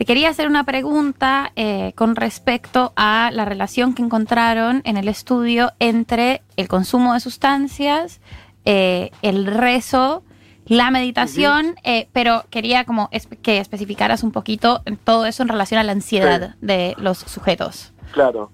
Te 0.00 0.06
quería 0.06 0.30
hacer 0.30 0.46
una 0.46 0.64
pregunta 0.64 1.52
eh, 1.56 1.92
con 1.94 2.16
respecto 2.16 2.94
a 2.96 3.30
la 3.34 3.44
relación 3.44 3.92
que 3.92 4.00
encontraron 4.00 4.80
en 4.86 4.96
el 4.96 5.08
estudio 5.08 5.72
entre 5.78 6.40
el 6.56 6.68
consumo 6.68 7.12
de 7.12 7.20
sustancias, 7.20 8.22
eh, 8.70 9.10
el 9.22 9.46
rezo, 9.46 10.22
la 10.66 10.90
meditación, 10.90 11.74
eh, 11.82 12.08
pero 12.12 12.44
quería 12.50 12.84
como 12.84 13.10
que 13.42 13.58
especificaras 13.58 14.22
un 14.22 14.30
poquito 14.30 14.82
todo 15.04 15.26
eso 15.26 15.42
en 15.42 15.48
relación 15.48 15.80
a 15.80 15.82
la 15.82 15.92
ansiedad 15.92 16.54
de 16.60 16.94
los 16.98 17.18
sujetos. 17.18 17.92
Claro. 18.12 18.50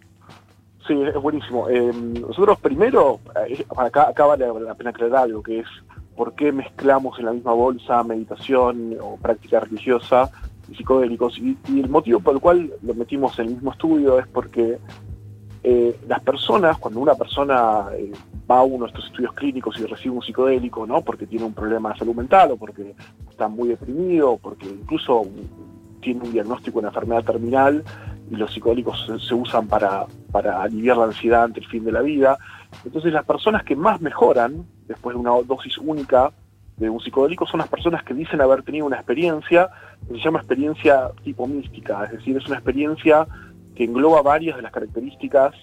Sí, 0.87 0.95
es 1.03 1.21
buenísimo. 1.21 1.67
nosotros 1.69 2.59
primero, 2.61 3.21
acá, 3.77 4.09
acá 4.09 4.25
vale 4.25 4.47
la 4.61 4.75
pena 4.75 4.91
aclarar 4.91 5.25
algo, 5.25 5.43
que 5.43 5.61
es 5.61 5.67
por 6.17 6.35
qué 6.35 6.53
mezclamos 6.53 7.19
en 7.19 7.27
la 7.27 7.33
misma 7.33 7.53
bolsa 7.53 8.03
meditación 8.03 8.97
o 9.01 9.17
práctica 9.17 9.61
religiosa 9.61 10.31
psicodélicos. 10.75 11.39
Y, 11.39 11.57
el 11.69 11.89
motivo 11.89 12.21
por 12.21 12.35
el 12.35 12.41
cual 12.41 12.73
lo 12.83 12.95
metimos 12.95 13.39
en 13.39 13.49
el 13.49 13.55
mismo 13.55 13.73
estudio 13.73 14.19
es 14.19 14.27
porque 14.29 14.79
eh, 15.63 15.99
las 16.09 16.23
personas, 16.23 16.79
cuando 16.79 17.01
una 17.01 17.15
persona 17.15 17.89
eh, 17.97 18.13
va 18.51 18.59
a 18.59 18.63
uno 18.63 18.85
de 18.85 18.91
estos 18.91 19.07
estudios 19.07 19.33
clínicos 19.35 19.79
y 19.79 19.87
recibe 19.87 20.15
un 20.15 20.23
psicodélico, 20.23 20.87
¿no? 20.87 21.03
Porque 21.03 21.27
tiene 21.27 21.45
un 21.45 21.55
problema 21.55 21.93
de 21.93 21.99
salud 21.99 22.15
mental 22.15 22.53
o 22.53 22.57
porque 22.57 22.95
está 23.29 23.49
muy 23.49 23.69
deprimido, 23.69 24.39
porque 24.39 24.67
incluso 24.67 25.23
tiene 26.01 26.23
un 26.23 26.33
diagnóstico 26.33 26.75
de 26.75 26.87
una 26.87 26.89
enfermedad 26.89 27.25
terminal 27.25 27.85
y 28.31 28.37
los 28.37 28.53
psicodélicos 28.53 29.11
se, 29.21 29.35
usan 29.35 29.67
para, 29.67 30.07
para 30.31 30.63
aliviar 30.63 30.97
la 30.97 31.05
ansiedad 31.05 31.45
ante 31.45 31.61
el 31.61 31.67
fin 31.67 31.85
de 31.85 31.93
la 31.93 32.03
vida. 32.03 32.39
Entonces 32.85 33.13
las 33.13 33.25
personas 33.25 33.65
que 33.65 33.77
más 33.77 34.01
mejoran 34.01 34.65
después 34.87 35.15
de 35.15 35.21
una 35.21 35.31
dosis 35.43 35.79
única 35.79 36.33
de 36.77 36.91
un 36.91 37.01
psicodélico 37.01 37.47
son 37.47 37.59
las 37.59 37.69
personas 37.69 38.05
que 38.05 38.15
dicen 38.15 38.41
haber 38.41 38.63
tenido 38.63 38.87
una 38.87 38.97
experiencia 38.97 39.71
que 40.07 40.15
se 40.15 40.21
llama 40.21 40.41
experiencia 40.41 41.11
tipo 41.25 41.47
mística, 41.47 42.05
es 42.05 42.13
decir, 42.13 42.37
es 42.37 42.47
una 42.47 42.57
experiencia 42.57 43.27
que 43.75 43.85
engloba 43.85 44.23
varias 44.23 44.57
de 44.57 44.63
las 44.63 44.73
características 44.73 45.55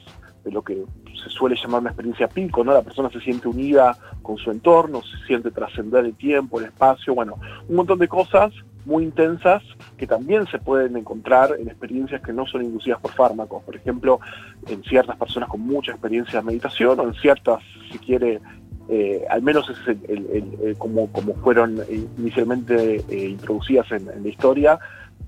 de 0.44 0.52
lo 0.52 0.62
que 0.62 0.84
se 1.24 1.30
suele 1.30 1.56
llamar 1.56 1.82
una 1.82 1.90
experiencia 1.90 2.28
pico, 2.28 2.64
¿no? 2.64 2.74
La 2.74 2.82
persona 2.82 3.10
se 3.10 3.22
siente 3.22 3.48
unida 3.48 3.98
con 4.22 4.38
su 4.38 4.52
entorno, 4.52 5.02
se 5.02 5.26
siente 5.26 5.52
trascender 5.52 6.06
el 6.06 6.16
tiempo, 6.16 6.60
el 6.60 6.66
espacio, 6.66 7.16
bueno, 7.16 7.36
un 7.68 7.76
montón 7.76 8.00
de 8.00 8.08
cosas 8.08 8.54
muy 8.86 9.04
intensas 9.04 9.64
que 9.98 10.08
también 10.08 10.46
se 10.48 10.60
pueden 10.60 10.98
encontrar 10.98 11.56
en 11.60 11.68
experiencias 11.68 12.22
que 12.22 12.34
no 12.34 12.46
son 12.46 12.64
inducidas 12.64 13.00
por 13.00 13.12
fármacos, 13.12 13.64
por 13.64 13.76
ejemplo, 13.76 14.20
en 14.68 14.84
ciertas 14.84 15.16
personas 15.18 15.50
con 15.50 15.62
mucha 15.62 15.92
experiencia 15.92 16.40
de 16.40 16.46
meditación 16.46 17.00
o 17.00 17.04
en 17.04 17.14
ciertas, 17.14 17.62
si 17.92 17.98
quiere, 18.00 18.42
eh, 18.90 19.24
al 19.30 19.42
menos 19.42 19.70
es 19.70 19.78
el, 19.88 20.76
como, 20.78 21.12
como 21.12 21.36
fueron 21.36 21.82
inicialmente 22.18 23.04
eh, 23.10 23.30
introducidas 23.30 23.92
en, 23.92 24.06
la 24.06 24.28
historia, 24.28 24.80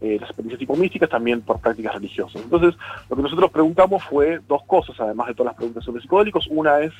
eh, 0.01 0.17
las 0.19 0.29
experiencias 0.29 0.59
tipo 0.59 0.75
místicas 0.75 1.09
también 1.09 1.41
por 1.41 1.59
prácticas 1.59 1.95
religiosas. 1.95 2.41
Entonces, 2.41 2.75
lo 3.09 3.15
que 3.15 3.21
nosotros 3.21 3.51
preguntamos 3.51 4.03
fue 4.03 4.39
dos 4.47 4.63
cosas, 4.65 4.99
además 4.99 5.27
de 5.27 5.35
todas 5.35 5.51
las 5.51 5.57
preguntas 5.57 5.83
sobre 5.83 6.01
psicodélicos. 6.01 6.47
Una 6.49 6.79
es 6.79 6.93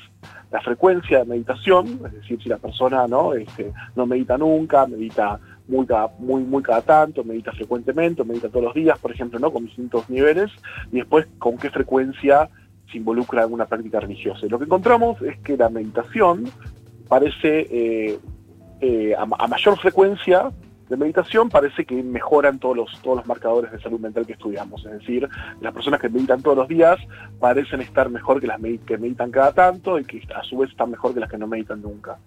la 0.50 0.60
frecuencia 0.60 1.18
de 1.18 1.24
meditación, 1.24 2.00
es 2.06 2.12
decir, 2.12 2.42
si 2.42 2.48
la 2.48 2.58
persona 2.58 3.06
no, 3.06 3.34
este, 3.34 3.72
no 3.94 4.06
medita 4.06 4.38
nunca, 4.38 4.86
medita 4.86 5.38
muy 5.68 5.86
cada, 5.86 6.08
muy, 6.18 6.42
muy 6.42 6.62
cada 6.62 6.82
tanto, 6.82 7.24
medita 7.24 7.52
frecuentemente, 7.52 8.24
medita 8.24 8.48
todos 8.48 8.64
los 8.64 8.74
días, 8.74 8.98
por 8.98 9.12
ejemplo, 9.12 9.38
¿no? 9.38 9.52
con 9.52 9.64
distintos 9.64 10.08
niveles, 10.08 10.50
y 10.92 10.96
después 10.96 11.26
con 11.38 11.58
qué 11.58 11.70
frecuencia 11.70 12.48
se 12.90 12.98
involucra 12.98 13.44
en 13.44 13.52
una 13.52 13.66
práctica 13.66 14.00
religiosa. 14.00 14.46
Lo 14.48 14.58
que 14.58 14.64
encontramos 14.64 15.20
es 15.22 15.38
que 15.40 15.56
la 15.56 15.68
meditación 15.68 16.44
parece, 17.08 17.66
eh, 17.70 18.18
eh, 18.80 19.14
a, 19.16 19.26
mayor 19.26 19.78
frecuencia 19.78 20.50
de 20.88 20.96
meditación, 20.96 21.48
parece 21.48 21.84
que 21.84 22.02
mejoran 22.02 22.58
todos 22.58 22.76
los, 22.76 23.02
todos 23.02 23.18
los 23.18 23.26
marcadores 23.26 23.72
de 23.72 23.80
salud 23.80 23.98
mental 23.98 24.26
que 24.26 24.34
estudiamos. 24.34 24.84
Es 24.86 24.92
decir, 24.92 25.28
las 25.60 25.72
personas 25.72 26.00
que 26.00 26.08
meditan 26.08 26.42
todos 26.42 26.56
los 26.56 26.68
días 26.68 26.98
parecen 27.40 27.80
estar 27.80 28.08
mejor 28.08 28.40
que 28.40 28.46
las 28.46 28.60
que 28.86 28.98
meditan 28.98 29.30
cada 29.30 29.52
tanto 29.52 29.98
y 29.98 30.04
que 30.04 30.22
a 30.34 30.42
su 30.42 30.58
vez 30.58 30.70
están 30.70 30.90
mejor 30.90 31.14
que 31.14 31.20
las 31.20 31.30
que 31.30 31.38
no 31.38 31.46
meditan 31.46 31.82
nunca. 31.82 32.18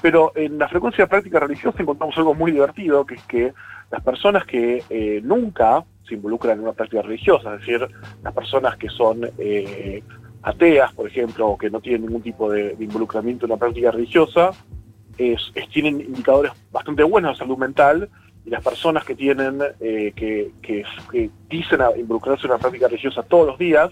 Pero 0.00 0.32
en 0.34 0.58
la 0.58 0.68
frecuencia 0.68 1.04
de 1.04 1.08
práctica 1.08 1.40
religiosa 1.40 1.82
encontramos 1.82 2.16
algo 2.18 2.34
muy 2.34 2.52
divertido, 2.52 3.06
que 3.06 3.14
es 3.14 3.22
que 3.24 3.54
las 3.90 4.02
personas 4.02 4.44
que 4.44 4.82
eh, 4.88 5.20
nunca 5.22 5.84
se 6.06 6.14
involucran 6.14 6.58
en 6.58 6.64
una 6.64 6.72
práctica 6.72 7.02
religiosa, 7.02 7.54
es 7.54 7.60
decir, 7.60 7.86
las 8.22 8.34
personas 8.34 8.76
que 8.76 8.88
son 8.88 9.30
eh, 9.38 10.02
ateas, 10.42 10.92
por 10.92 11.06
ejemplo, 11.06 11.48
o 11.48 11.58
que 11.58 11.70
no 11.70 11.80
tienen 11.80 12.02
ningún 12.02 12.22
tipo 12.22 12.50
de, 12.50 12.74
involucramiento 12.78 13.46
en 13.46 13.52
una 13.52 13.58
práctica 13.58 13.90
religiosa, 13.90 14.50
es, 15.18 15.52
tienen 15.72 16.00
indicadores 16.00 16.52
bastante 16.70 17.02
buenos 17.02 17.32
de 17.32 17.44
salud 17.44 17.58
mental 17.58 18.08
y 18.44 18.50
las 18.50 18.62
personas 18.62 19.04
que 19.04 19.14
tienen 19.14 19.60
eh, 19.80 20.12
que, 20.16 20.52
que, 20.62 21.30
dicen 21.48 21.80
involucrarse 21.96 22.46
en 22.46 22.52
una 22.52 22.58
práctica 22.58 22.88
religiosa 22.88 23.22
todos 23.22 23.46
los 23.46 23.58
días 23.58 23.90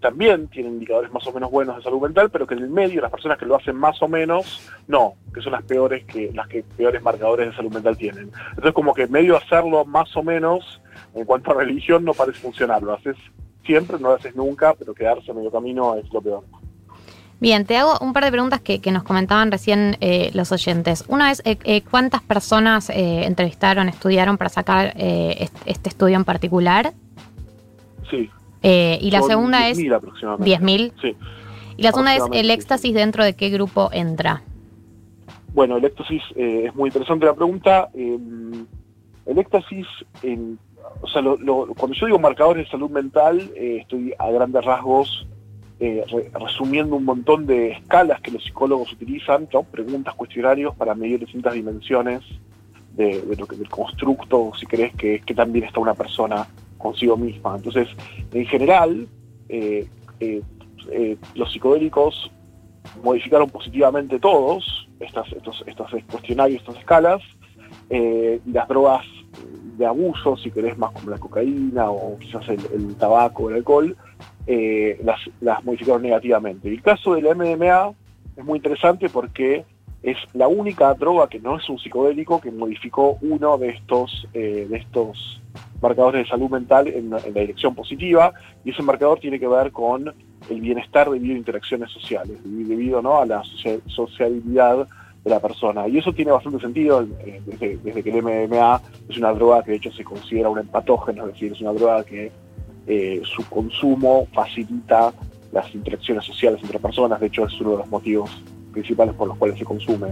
también 0.00 0.48
tienen 0.48 0.74
indicadores 0.74 1.12
más 1.12 1.26
o 1.26 1.32
menos 1.32 1.50
buenos 1.50 1.76
de 1.76 1.82
salud 1.82 2.00
mental, 2.00 2.30
pero 2.30 2.46
que 2.46 2.54
en 2.54 2.62
el 2.62 2.70
medio 2.70 3.02
las 3.02 3.10
personas 3.10 3.38
que 3.38 3.44
lo 3.44 3.56
hacen 3.56 3.76
más 3.76 4.00
o 4.02 4.08
menos, 4.08 4.70
no, 4.88 5.14
que 5.32 5.42
son 5.42 5.52
las 5.52 5.62
peores 5.62 6.04
que 6.04 6.32
las 6.32 6.48
que 6.48 6.62
peores 6.62 7.02
marcadores 7.02 7.48
de 7.48 7.56
salud 7.56 7.72
mental 7.72 7.96
tienen. 7.96 8.30
Entonces 8.50 8.72
como 8.72 8.94
que 8.94 9.02
en 9.02 9.12
medio 9.12 9.36
hacerlo 9.36 9.84
más 9.84 10.16
o 10.16 10.22
menos 10.22 10.80
en 11.14 11.24
cuanto 11.24 11.50
a 11.50 11.54
religión 11.54 12.04
no 12.04 12.14
parece 12.14 12.40
funcionar, 12.40 12.82
lo 12.82 12.94
haces 12.94 13.16
siempre, 13.64 13.98
no 14.00 14.08
lo 14.08 14.14
haces 14.14 14.34
nunca, 14.34 14.74
pero 14.74 14.94
quedarse 14.94 15.30
en 15.30 15.36
medio 15.36 15.50
camino 15.50 15.94
es 15.96 16.10
lo 16.12 16.22
peor. 16.22 16.44
Bien, 17.40 17.64
te 17.64 17.76
hago 17.76 17.98
un 18.00 18.12
par 18.12 18.24
de 18.24 18.30
preguntas 18.30 18.60
que, 18.60 18.80
nos 18.92 19.02
comentaban 19.02 19.50
recién 19.50 19.96
eh, 20.00 20.30
los 20.34 20.52
oyentes. 20.52 21.04
Una 21.08 21.30
es, 21.30 21.42
eh, 21.44 21.58
eh, 21.64 21.82
¿cuántas 21.82 22.22
personas 22.22 22.90
entrevistaron, 22.90 23.88
estudiaron 23.88 24.36
para 24.36 24.50
sacar 24.50 24.94
este 24.96 25.88
estudio 25.88 26.16
en 26.16 26.24
particular? 26.24 26.92
Sí, 28.10 28.30
eh, 28.62 28.98
y 29.00 29.10
la 29.10 29.22
segunda 29.22 29.68
es... 29.68 29.78
10.000 29.78 29.94
aproximadamente. 29.94 30.58
10.000. 30.58 30.92
Sí. 31.00 31.16
Y 31.76 31.82
la 31.82 31.90
segunda 31.90 32.14
es 32.14 32.22
el 32.32 32.50
éxtasis 32.50 32.94
dentro 32.94 33.24
de 33.24 33.34
qué 33.34 33.48
grupo 33.48 33.90
entra. 33.92 34.42
Bueno, 35.54 35.78
el 35.78 35.84
éxtasis 35.84 36.22
eh, 36.36 36.64
es 36.66 36.74
muy 36.74 36.88
interesante 36.88 37.26
la 37.26 37.34
pregunta. 37.34 37.88
Em, 37.94 38.66
el 39.26 39.38
éxtasis, 39.38 39.86
o 41.00 41.08
sea, 41.08 41.22
cuando 41.22 41.94
yo 41.94 42.06
digo 42.06 42.18
marcadores 42.18 42.66
de 42.66 42.70
salud 42.70 42.90
mental, 42.90 43.50
eh, 43.56 43.78
estoy 43.80 44.12
a 44.18 44.30
grandes 44.30 44.64
rasgos 44.64 45.26
resumiendo 46.38 46.96
un 46.96 47.04
montón 47.04 47.46
de 47.46 47.72
escalas 47.72 48.20
que 48.20 48.30
los 48.30 48.44
psicólogos 48.44 48.92
utilizan, 48.92 49.48
preguntas, 49.70 50.14
cuestionarios 50.14 50.74
para 50.76 50.94
medir 50.94 51.20
distintas 51.20 51.54
dimensiones 51.54 52.22
de, 52.94 53.22
lo 53.38 53.46
que 53.46 53.56
del 53.56 53.68
constructo, 53.68 54.52
si 54.58 54.66
crees 54.66 54.94
que, 54.94 55.22
también 55.34 55.64
está 55.64 55.80
una 55.80 55.94
persona 55.94 56.46
consigo 56.76 57.16
misma. 57.16 57.56
Entonces, 57.56 57.88
en 58.32 58.46
general, 58.46 59.08
eh, 59.48 59.88
eh, 60.20 60.42
eh, 60.90 61.16
los 61.34 61.52
psicodélicos 61.52 62.30
modificaron 63.02 63.48
positivamente 63.48 64.18
todos 64.18 64.88
estos, 65.00 65.28
cuestionarios, 66.10 66.60
estas 66.60 66.76
escalas, 66.76 67.22
las 68.46 68.68
drogas 68.68 69.04
de 69.76 69.86
abuso, 69.86 70.36
si 70.36 70.50
querés 70.50 70.76
más 70.76 70.92
como 70.92 71.10
la 71.10 71.18
cocaína 71.18 71.90
o 71.90 72.18
quizás 72.18 72.46
el, 72.48 72.94
tabaco 72.96 73.44
o 73.44 73.50
el 73.50 73.56
alcohol, 73.56 73.96
las, 74.46 75.20
las 75.40 75.64
modificaron 75.64 76.02
negativamente. 76.02 76.68
El 76.68 76.82
caso 76.82 77.14
del 77.14 77.34
MDMA 77.34 77.92
es 78.36 78.44
muy 78.44 78.56
interesante 78.56 79.08
porque 79.08 79.64
es 80.02 80.16
la 80.32 80.48
única 80.48 80.94
droga 80.94 81.28
que 81.28 81.40
no 81.40 81.58
es 81.58 81.68
un 81.68 81.78
psicodélico 81.78 82.40
que 82.40 82.50
modificó 82.50 83.18
uno 83.20 83.58
de 83.58 83.68
estos, 83.68 84.26
de 84.32 84.76
estos 84.76 85.40
marcadores 85.80 86.24
de 86.24 86.30
salud 86.30 86.50
mental 86.50 86.88
en, 86.88 87.10
la 87.10 87.18
dirección 87.18 87.74
positiva 87.74 88.32
y 88.64 88.70
ese 88.70 88.82
marcador 88.82 89.18
tiene 89.20 89.38
que 89.38 89.48
ver 89.48 89.72
con 89.72 90.12
el 90.48 90.60
bienestar 90.60 91.10
debido 91.10 91.34
a 91.34 91.38
interacciones 91.38 91.90
sociales, 91.90 92.38
debido 92.44 93.02
¿no? 93.02 93.18
a 93.18 93.26
la 93.26 93.42
sociabilidad 93.86 94.86
de 95.24 95.30
la 95.30 95.40
persona. 95.40 95.86
Y 95.86 95.98
eso 95.98 96.12
tiene 96.12 96.32
bastante 96.32 96.60
sentido 96.60 97.06
eh, 97.20 97.42
desde, 97.44 98.02
que 98.02 98.10
el 98.10 98.22
MDMA 98.22 98.80
es 99.08 99.18
una 99.18 99.32
droga 99.32 99.62
que 99.62 99.72
de 99.72 99.76
hecho 99.76 99.92
se 99.92 100.04
considera 100.04 100.48
un 100.48 100.58
empatógeno, 100.58 101.26
es 101.26 101.34
decir, 101.34 101.52
es 101.52 101.60
una 101.60 101.72
droga 101.72 102.04
que 102.04 102.32
eh, 102.92 103.22
su 103.24 103.48
consumo 103.48 104.26
facilita 104.32 105.12
las 105.52 105.72
interacciones 105.72 106.24
sociales 106.24 106.60
entre 106.60 106.80
personas, 106.80 107.20
de 107.20 107.28
hecho 107.28 107.46
es 107.46 107.60
uno 107.60 107.70
de 107.70 107.76
los 107.76 107.88
motivos 107.88 108.42
principales 108.72 109.14
por 109.14 109.28
los 109.28 109.36
cuales 109.36 109.56
se 109.56 109.64
consume. 109.64 110.08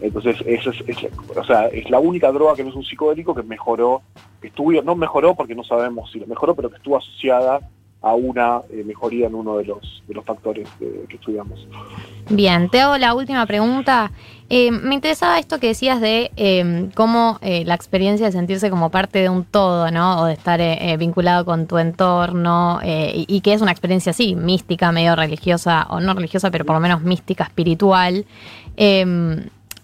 Entonces, 0.00 0.36
es, 0.46 0.66
es 0.66 1.90
la 1.90 2.00
única 2.00 2.32
droga 2.32 2.54
que 2.54 2.64
no 2.64 2.70
es 2.70 2.74
un 2.74 2.84
psicodélico 2.84 3.34
que 3.34 3.42
mejoró, 3.42 4.00
que 4.40 4.48
estuvo, 4.48 4.72
no 4.82 4.94
mejoró 4.94 5.34
porque 5.34 5.54
no 5.54 5.62
sabemos 5.62 6.10
si 6.10 6.20
lo 6.20 6.26
mejoró, 6.26 6.54
pero 6.54 6.70
que 6.70 6.76
estuvo 6.76 6.96
asociada 6.96 7.60
a 8.02 8.14
una 8.14 8.62
eh, 8.70 8.82
mejoría 8.84 9.28
en 9.28 9.34
uno 9.34 9.56
de 9.56 9.64
los, 9.64 10.02
de 10.08 10.14
los 10.14 10.24
factores 10.24 10.68
que 10.78 11.14
estudiamos. 11.14 11.66
Bien, 12.28 12.68
te 12.68 12.80
hago 12.80 12.98
la 12.98 13.14
última 13.14 13.46
pregunta. 13.46 14.10
Eh, 14.48 14.70
me 14.70 14.94
interesaba 14.94 15.38
esto 15.38 15.58
que 15.58 15.68
decías 15.68 16.00
de 16.00 16.30
em, 16.36 16.90
cómo 16.90 17.38
eh, 17.40 17.64
la 17.64 17.74
experiencia 17.74 18.26
de 18.26 18.32
sentirse 18.32 18.70
como 18.70 18.90
parte 18.90 19.20
de 19.20 19.28
un 19.28 19.44
todo, 19.44 19.90
¿no? 19.90 20.20
O 20.20 20.24
de 20.26 20.34
estar 20.34 20.60
vinculado 20.98 21.44
con 21.44 21.66
tu 21.66 21.78
entorno 21.78 22.80
y, 22.84 23.24
y, 23.28 23.40
que 23.40 23.54
es 23.54 23.62
una 23.62 23.70
experiencia 23.70 24.10
así, 24.10 24.34
mística, 24.34 24.92
medio 24.92 25.16
religiosa, 25.16 25.86
o 25.88 26.00
no 26.00 26.12
religiosa, 26.12 26.50
pero 26.50 26.64
por 26.64 26.74
lo 26.74 26.80
menos 26.80 27.02
mística, 27.02 27.44
espiritual. 27.44 28.26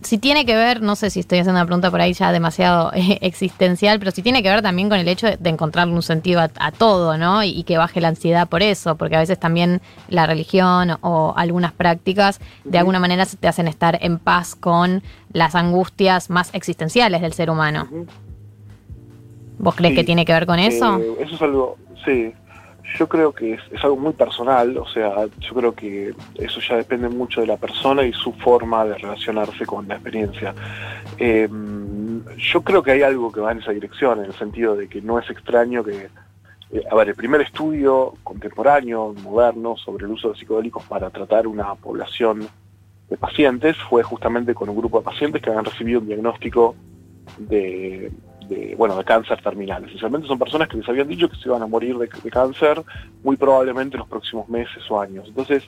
Si 0.01 0.17
tiene 0.19 0.47
que 0.47 0.55
ver, 0.55 0.81
no 0.81 0.95
sé 0.95 1.11
si 1.11 1.19
estoy 1.19 1.39
haciendo 1.39 1.59
una 1.59 1.67
pregunta 1.67 1.91
por 1.91 2.01
ahí 2.01 2.13
ya 2.13 2.31
demasiado 2.31 2.93
eh, 2.95 3.19
existencial, 3.23 3.99
pero 3.99 4.13
si 4.13 4.23
tiene 4.23 4.43
que 4.43 4.49
ver 4.49 4.63
también 4.63 4.89
con 4.89 4.99
el 4.99 5.09
hecho 5.09 5.27
de, 5.27 5.51
encontrarle 5.51 5.93
un 5.93 6.03
sentido 6.03 6.41
a, 6.41 6.71
todo, 6.71 7.19
¿no? 7.19 7.43
Y, 7.43 7.65
que 7.65 7.79
baje 7.79 8.01
la 8.01 8.09
ansiedad 8.09 8.49
por 8.49 8.63
eso, 8.63 8.97
porque 8.97 9.17
a 9.17 9.19
veces 9.19 9.41
también 9.41 9.81
la 10.09 10.27
religión 10.27 10.97
o, 11.01 11.35
algunas 11.37 11.73
prácticas 11.73 12.41
de 12.65 12.79
alguna 12.79 13.01
manera 13.01 13.27
te 13.27 13.49
hacen 13.49 13.67
estar 13.67 13.99
en 14.01 14.19
paz 14.19 14.55
con 14.55 15.03
las 15.33 15.55
angustias 15.55 16.31
más 16.31 16.55
existenciales 16.55 17.21
del 17.21 17.33
ser 17.33 17.51
humano. 17.51 17.89
¿Vos 19.59 19.75
crees 19.75 19.97
que 19.97 20.05
tiene 20.05 20.25
que 20.25 20.33
ver 20.33 20.47
con 20.47 20.61
eso? 20.61 20.99
Eh, 20.99 21.17
eso 21.21 21.35
es 21.35 21.43
algo, 21.43 21.77
sí, 22.05 22.33
yo 22.97 23.09
creo 23.09 23.33
que 23.33 23.55
es, 23.55 23.85
algo 23.85 23.97
muy 23.97 24.13
personal, 24.13 24.77
o 24.79 24.87
sea, 24.89 25.27
yo 25.41 25.55
creo 25.55 25.75
que 25.75 26.15
eso 26.37 26.61
ya 26.61 26.77
depende 26.77 27.09
mucho 27.09 27.41
de 27.41 27.47
la 27.47 27.57
persona 27.57 28.03
y 28.03 28.13
su 28.13 28.33
forma 28.33 28.85
de 28.85 28.95
relacionarse 28.95 29.67
con 29.67 29.87
la 29.89 29.95
experiencia. 29.95 30.55
Em, 31.19 32.25
yo 32.37 32.63
creo 32.63 32.83
que 32.83 32.93
hay 32.93 33.03
algo 33.03 33.31
que 33.31 33.41
va 33.41 33.53
en 33.53 33.59
esa 33.59 33.73
dirección, 33.73 34.21
en 34.21 34.27
el 34.27 34.35
sentido 34.35 34.75
de 34.75 34.89
que 34.89 35.03
no 35.03 35.19
es 35.19 35.29
extraño 35.29 35.85
que, 35.85 36.09
eh, 36.73 36.85
a 36.91 36.95
ver, 36.95 37.09
el 37.09 37.15
primer 37.15 37.43
estudio 37.43 38.15
contemporáneo, 38.23 39.15
moderno, 39.23 39.77
sobre 39.77 40.07
el 40.07 40.13
uso 40.13 40.31
de 40.31 40.39
psicodélicos 40.39 40.85
para 40.85 41.11
tratar 41.11 41.47
una 41.47 41.75
población 41.75 42.49
de 43.11 43.17
pacientes 43.17 43.77
fue 43.89 44.03
justamente 44.03 44.55
con 44.55 44.69
un 44.69 44.77
grupo 44.77 44.99
de 44.99 45.05
pacientes 45.05 45.43
que 45.43 45.51
habían 45.51 45.65
recibido 45.65 46.01
un 46.01 46.07
diagnóstico 46.07 46.75
de, 47.39 48.11
bueno, 48.77 48.97
de 48.97 49.05
cáncer 49.05 49.41
terminal. 49.43 49.85
Esencialmente 49.85 50.29
son 50.29 50.39
personas 50.39 50.69
que 50.69 50.77
les 50.77 50.89
habían 50.89 51.09
dicho 51.09 51.29
que 51.29 51.37
se 51.37 51.49
iban 51.49 51.63
a 51.63 51.67
morir 51.67 51.97
de, 51.99 52.09
cáncer 52.31 52.83
muy 53.23 53.37
probablemente 53.37 53.97
en 53.97 54.01
los 54.01 54.09
próximos 54.09 54.49
meses 54.49 54.83
o 54.91 55.01
años. 55.01 55.27
Entonces, 55.29 55.65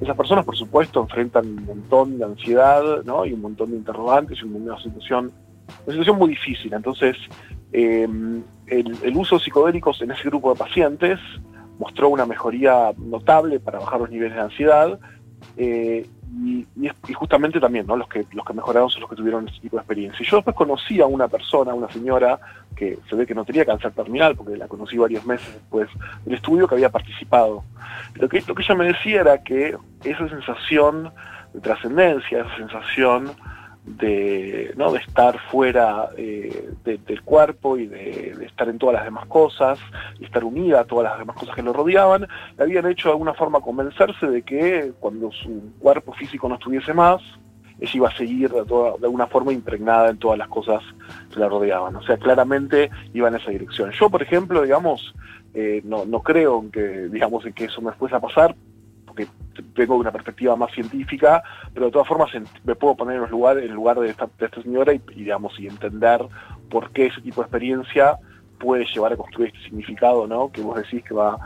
esas 0.00 0.16
personas, 0.16 0.44
por 0.44 0.56
supuesto, 0.56 1.00
enfrentan 1.00 1.46
un 1.46 1.64
montón 1.64 2.18
de 2.18 2.24
ansiedad 2.24 3.02
¿no? 3.04 3.26
y 3.26 3.32
un 3.32 3.42
montón 3.42 3.70
de 3.70 3.76
interrogantes 3.76 4.38
y 4.38 4.44
una 4.44 4.80
situación, 4.80 5.32
una 5.84 5.92
situación 5.92 6.18
muy 6.18 6.30
difícil. 6.30 6.72
Entonces, 6.72 7.16
em, 7.72 8.42
el, 8.66 9.16
uso 9.16 9.36
de 9.36 9.44
psicodélicos 9.44 10.00
en 10.02 10.12
ese 10.12 10.22
grupo 10.24 10.52
de 10.52 10.58
pacientes 10.58 11.18
mostró 11.78 12.08
una 12.08 12.26
mejoría 12.26 12.92
notable 12.98 13.58
para 13.58 13.78
bajar 13.78 14.00
los 14.00 14.10
niveles 14.10 14.34
de 14.34 14.40
ansiedad. 14.40 15.00
Eh, 15.56 16.06
y, 16.32 16.66
justamente 17.14 17.58
también, 17.58 17.86
¿no? 17.86 17.96
Los 17.96 18.08
que, 18.08 18.24
los 18.32 18.44
que 18.44 18.52
mejoraron 18.52 18.88
son 18.88 19.00
los 19.00 19.10
que 19.10 19.16
tuvieron 19.16 19.48
ese 19.48 19.60
tipo 19.60 19.76
de 19.76 19.80
experiencia. 19.80 20.22
Y 20.22 20.28
yo 20.28 20.36
después 20.36 20.56
conocí 20.56 21.00
a 21.00 21.06
una 21.06 21.28
persona, 21.28 21.74
una 21.74 21.90
señora, 21.90 22.38
que 22.76 22.98
se 23.08 23.16
ve 23.16 23.26
que 23.26 23.34
no 23.34 23.44
tenía 23.44 23.64
cáncer 23.64 23.92
terminal, 23.92 24.36
porque 24.36 24.56
la 24.56 24.68
conocí 24.68 24.96
varios 24.96 25.26
meses 25.26 25.52
después 25.52 25.88
del 26.24 26.34
estudio, 26.34 26.68
que 26.68 26.76
había 26.76 26.90
participado. 26.90 27.64
Lo 28.14 28.28
que, 28.28 28.42
lo 28.46 28.54
que 28.54 28.62
ella 28.62 28.74
me 28.74 28.86
decía 28.86 29.20
era 29.22 29.42
que 29.42 29.76
esa 30.04 30.28
sensación 30.28 31.12
de 31.52 31.60
trascendencia, 31.60 32.40
esa 32.42 32.56
sensación 32.56 33.32
de, 33.84 34.72
¿no? 34.76 34.92
de 34.92 34.98
estar 34.98 35.38
fuera 35.50 36.10
eh, 36.16 36.70
del 36.84 37.22
cuerpo 37.22 37.76
y 37.76 37.86
de, 37.86 38.36
estar 38.44 38.68
en 38.68 38.78
todas 38.78 38.94
las 38.94 39.04
demás 39.04 39.26
cosas, 39.26 39.78
y 40.18 40.24
estar 40.24 40.44
unida 40.44 40.80
a 40.80 40.84
todas 40.84 41.10
las 41.10 41.18
demás 41.18 41.36
cosas 41.36 41.54
que 41.54 41.62
lo 41.62 41.72
rodeaban, 41.72 42.26
le 42.56 42.62
habían 42.64 42.86
hecho 42.86 43.08
de 43.08 43.12
alguna 43.12 43.34
forma 43.34 43.60
convencerse 43.60 44.26
de 44.26 44.42
que 44.42 44.92
cuando 45.00 45.32
su 45.32 45.72
cuerpo 45.78 46.12
físico 46.12 46.48
no 46.48 46.56
estuviese 46.56 46.92
más, 46.92 47.22
ella 47.80 47.92
iba 47.94 48.08
a 48.08 48.16
seguir 48.16 48.50
de, 48.50 48.64
toda, 48.64 48.96
de 48.98 49.06
alguna 49.06 49.26
forma 49.26 49.52
impregnada 49.52 50.10
en 50.10 50.18
todas 50.18 50.38
las 50.38 50.48
cosas 50.48 50.82
que 51.32 51.40
la 51.40 51.48
rodeaban. 51.48 51.96
O 51.96 52.02
sea, 52.02 52.18
claramente 52.18 52.90
iba 53.14 53.28
en 53.28 53.36
esa 53.36 53.50
dirección. 53.50 53.90
Yo, 53.92 54.10
por 54.10 54.22
ejemplo, 54.22 54.62
digamos, 54.62 55.14
eh, 55.54 55.80
no, 55.84 56.04
no 56.04 56.22
creo 56.22 56.60
en 56.60 56.70
que, 56.70 57.08
digamos, 57.08 57.46
en 57.46 57.54
que 57.54 57.64
eso 57.64 57.80
me 57.80 57.92
fuese 57.92 58.16
a 58.16 58.20
pasar, 58.20 58.54
porque 59.10 59.26
tengo 59.74 59.96
una 59.96 60.12
perspectiva 60.12 60.54
más 60.54 60.70
científica, 60.72 61.42
pero 61.74 61.86
de 61.86 61.92
todas 61.92 62.06
formas 62.06 62.30
me 62.64 62.74
puedo 62.76 62.94
poner 62.94 63.16
en, 63.16 63.28
lugar, 63.28 63.58
en 63.58 63.64
el 63.64 63.74
lugar 63.74 63.98
de 63.98 64.10
esta, 64.10 64.28
señora 64.62 64.94
y, 64.94 64.98
digamos, 64.98 65.58
y 65.58 65.66
entender 65.66 66.24
por 66.70 66.92
qué 66.92 67.06
ese 67.06 67.20
tipo 67.20 67.40
de 67.40 67.46
experiencia 67.46 68.18
puede 68.58 68.84
llevar 68.84 69.12
a 69.12 69.16
construir 69.16 69.52
este 69.52 69.64
significado, 69.64 70.28
¿no? 70.28 70.52
Que 70.52 70.62
vos 70.62 70.76
decís 70.76 71.02
que 71.02 71.12
va, 71.12 71.38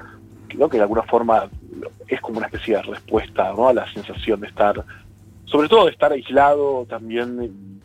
que, 0.46 0.58
que 0.58 0.76
de 0.76 0.82
alguna 0.82 1.04
forma 1.04 1.48
es 2.06 2.20
como 2.20 2.38
una 2.38 2.48
especie 2.48 2.76
de 2.76 2.82
respuesta, 2.82 3.52
¿no? 3.54 3.68
A 3.68 3.72
la 3.72 3.90
sensación 3.90 4.40
de 4.40 4.48
estar, 4.48 4.84
sobre 5.46 5.68
todo 5.68 5.86
de 5.86 5.92
estar 5.92 6.12
aislado 6.12 6.84
también, 6.86 7.80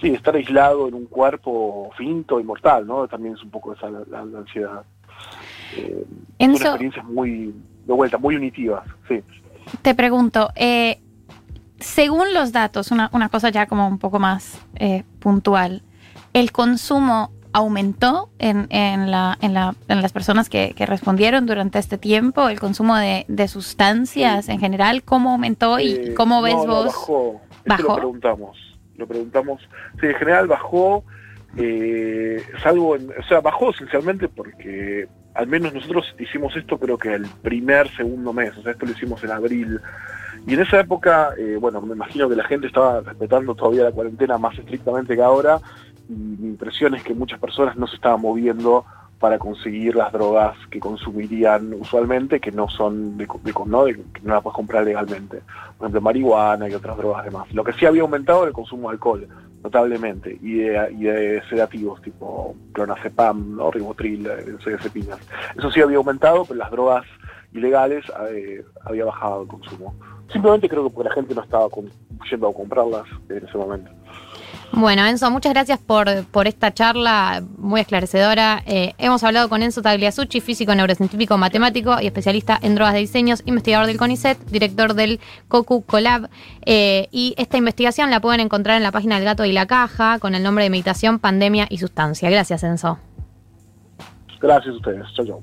sí, 0.00 0.08
de 0.08 0.16
estar 0.16 0.34
aislado 0.34 0.88
en 0.88 0.94
un 0.94 1.04
cuerpo 1.04 1.90
finito 1.98 2.40
y 2.40 2.44
mortal, 2.44 2.86
¿no? 2.86 3.06
También 3.08 3.34
es 3.34 3.42
un 3.42 3.50
poco 3.50 3.74
esa 3.74 3.90
la, 3.90 4.20
ansiedad. 4.20 4.84
Eh, 5.76 6.06
son 6.38 6.50
experiencias 6.54 7.04
muy 7.04 7.52
de 7.86 7.92
vuelta, 7.92 8.18
muy 8.18 8.36
unitivas, 8.36 8.84
sí. 9.08 9.22
Te 9.82 9.94
pregunto, 9.94 10.50
eh, 10.56 11.00
según 11.78 12.32
los 12.34 12.52
datos, 12.52 12.90
una, 12.90 13.10
cosa 13.30 13.50
ya 13.50 13.66
como 13.66 13.86
un 13.88 13.98
poco 13.98 14.18
más 14.18 14.64
eh, 14.76 15.04
puntual, 15.18 15.82
¿el 16.32 16.52
consumo 16.52 17.30
aumentó 17.52 18.30
en, 18.38 18.66
en, 18.70 19.10
la, 19.10 19.38
en, 19.40 19.54
la, 19.54 19.74
en 19.88 20.02
las 20.02 20.12
personas 20.12 20.48
que, 20.48 20.74
respondieron 20.76 21.46
durante 21.46 21.78
este 21.78 21.98
tiempo? 21.98 22.48
¿El 22.48 22.58
consumo 22.58 22.96
de, 22.96 23.48
sustancias 23.48 24.48
en 24.48 24.58
general? 24.58 25.04
¿Cómo 25.04 25.30
aumentó 25.30 25.78
y 25.78 25.92
eh, 25.92 26.14
cómo 26.14 26.42
ves 26.42 26.54
vos? 26.54 26.86
bajó. 26.86 27.40
¿Bajó? 27.64 27.82
Lo 27.82 27.94
preguntamos. 27.94 28.58
Lo 28.96 29.06
preguntamos. 29.06 29.60
Sí, 30.00 30.06
en 30.06 30.14
general 30.14 30.46
bajó. 30.48 31.04
Salvo 32.62 32.96
en, 32.96 33.10
o 33.10 33.22
sea, 33.28 33.40
bajó 33.40 33.70
esencialmente 33.70 34.28
porque 34.28 35.08
al 35.34 35.46
menos 35.46 35.74
nosotros 35.74 36.14
hicimos 36.18 36.56
esto 36.56 36.78
creo 36.78 36.96
que 36.96 37.14
el 37.14 37.26
primer, 37.42 37.88
segundo 37.96 38.32
mes, 38.32 38.56
o 38.56 38.62
sea, 38.62 38.72
esto 38.72 38.86
lo 38.86 38.92
hicimos 38.92 39.22
en 39.24 39.30
abril. 39.30 39.80
Y 40.46 40.54
en 40.54 40.60
esa 40.60 40.80
época, 40.80 41.30
eh, 41.38 41.56
bueno, 41.60 41.80
me 41.80 41.94
imagino 41.94 42.28
que 42.28 42.36
la 42.36 42.44
gente 42.44 42.66
estaba 42.66 43.00
respetando 43.00 43.54
todavía 43.54 43.84
la 43.84 43.92
cuarentena 43.92 44.38
más 44.38 44.58
estrictamente 44.58 45.16
que 45.16 45.22
ahora, 45.22 45.60
y 46.08 46.12
mi 46.12 46.48
impresión 46.50 46.94
es 46.94 47.02
que 47.02 47.14
muchas 47.14 47.40
personas 47.40 47.76
no 47.76 47.86
se 47.86 47.96
estaban 47.96 48.20
moviendo 48.20 48.84
para 49.18 49.38
conseguir 49.38 49.96
las 49.96 50.12
drogas 50.12 50.54
que 50.70 50.78
consumirían 50.78 51.72
usualmente, 51.74 52.40
que 52.40 52.52
no 52.52 52.68
son 52.68 53.16
de, 53.16 53.26
¿no? 53.66 53.84
que 53.86 54.20
no 54.22 54.34
las 54.34 54.42
puedes 54.42 54.56
comprar 54.56 54.84
legalmente. 54.84 55.40
Por 55.78 55.86
ejemplo, 55.86 56.00
marihuana 56.02 56.68
y 56.68 56.74
otras 56.74 56.96
drogas 56.98 57.24
demás. 57.24 57.50
Lo 57.54 57.64
que 57.64 57.72
sí 57.72 57.86
había 57.86 58.02
aumentado 58.02 58.40
era 58.40 58.48
el 58.48 58.54
consumo 58.54 58.88
de 58.88 58.94
alcohol, 58.94 59.26
notablemente, 59.64 60.38
y 60.42 60.58
de, 60.58 61.42
sedativos 61.48 62.00
tipo 62.02 62.54
clonazepam, 62.72 63.56
¿no? 63.56 63.70
ribotril, 63.70 64.22
benzodiazepinas. 64.22 65.18
Eso 65.56 65.70
sí 65.70 65.80
había 65.80 65.96
aumentado, 65.96 66.44
pero 66.44 66.58
las 66.58 66.70
drogas 66.70 67.04
ilegales 67.54 68.04
eh, 68.30 68.62
había 68.84 69.06
bajado 69.06 69.42
el 69.42 69.48
consumo. 69.48 69.94
Simplemente 70.30 70.68
creo 70.68 70.84
que 70.84 70.94
porque 70.94 71.08
la 71.08 71.14
gente 71.14 71.34
no 71.34 71.42
estaba 71.42 71.68
yendo 72.30 72.48
a 72.48 72.54
comprarlas 72.54 73.04
en 73.30 73.46
ese 73.46 73.56
momento. 73.56 73.90
Bueno, 74.72 75.06
Enzo, 75.06 75.30
muchas 75.30 75.52
gracias 75.52 75.78
por, 75.78 76.24
por 76.26 76.48
esta 76.48 76.74
charla 76.74 77.42
muy 77.58 77.80
esclarecedora. 77.80 78.62
Eh, 78.66 78.94
hemos 78.98 79.22
hablado 79.22 79.48
con 79.48 79.62
Enzo 79.62 79.82
Tagliasucci, 79.82 80.40
físico, 80.40 80.74
neurocientífico, 80.74 81.38
matemático 81.38 81.96
y 82.00 82.06
especialista 82.06 82.58
en 82.60 82.74
drogas 82.74 82.94
de 82.94 83.00
diseños, 83.00 83.42
investigador 83.46 83.86
del 83.86 83.98
CONICET, 83.98 84.38
director 84.46 84.94
del 84.94 85.20
COCU 85.48 85.82
Colab. 85.84 86.28
Eh, 86.66 87.08
y 87.12 87.34
esta 87.38 87.56
investigación 87.56 88.10
la 88.10 88.20
pueden 88.20 88.40
encontrar 88.40 88.76
en 88.76 88.82
la 88.82 88.90
página 88.90 89.16
del 89.16 89.24
Gato 89.24 89.44
y 89.44 89.52
la 89.52 89.66
Caja 89.66 90.18
con 90.18 90.34
el 90.34 90.42
nombre 90.42 90.64
de 90.64 90.70
Meditación, 90.70 91.20
Pandemia 91.20 91.66
y 91.70 91.78
Sustancia. 91.78 92.28
Gracias, 92.28 92.64
Enzo. 92.64 92.98
Gracias 94.40 94.74
a 94.74 94.76
ustedes. 94.76 95.06
Chao, 95.14 95.26
chao. 95.26 95.42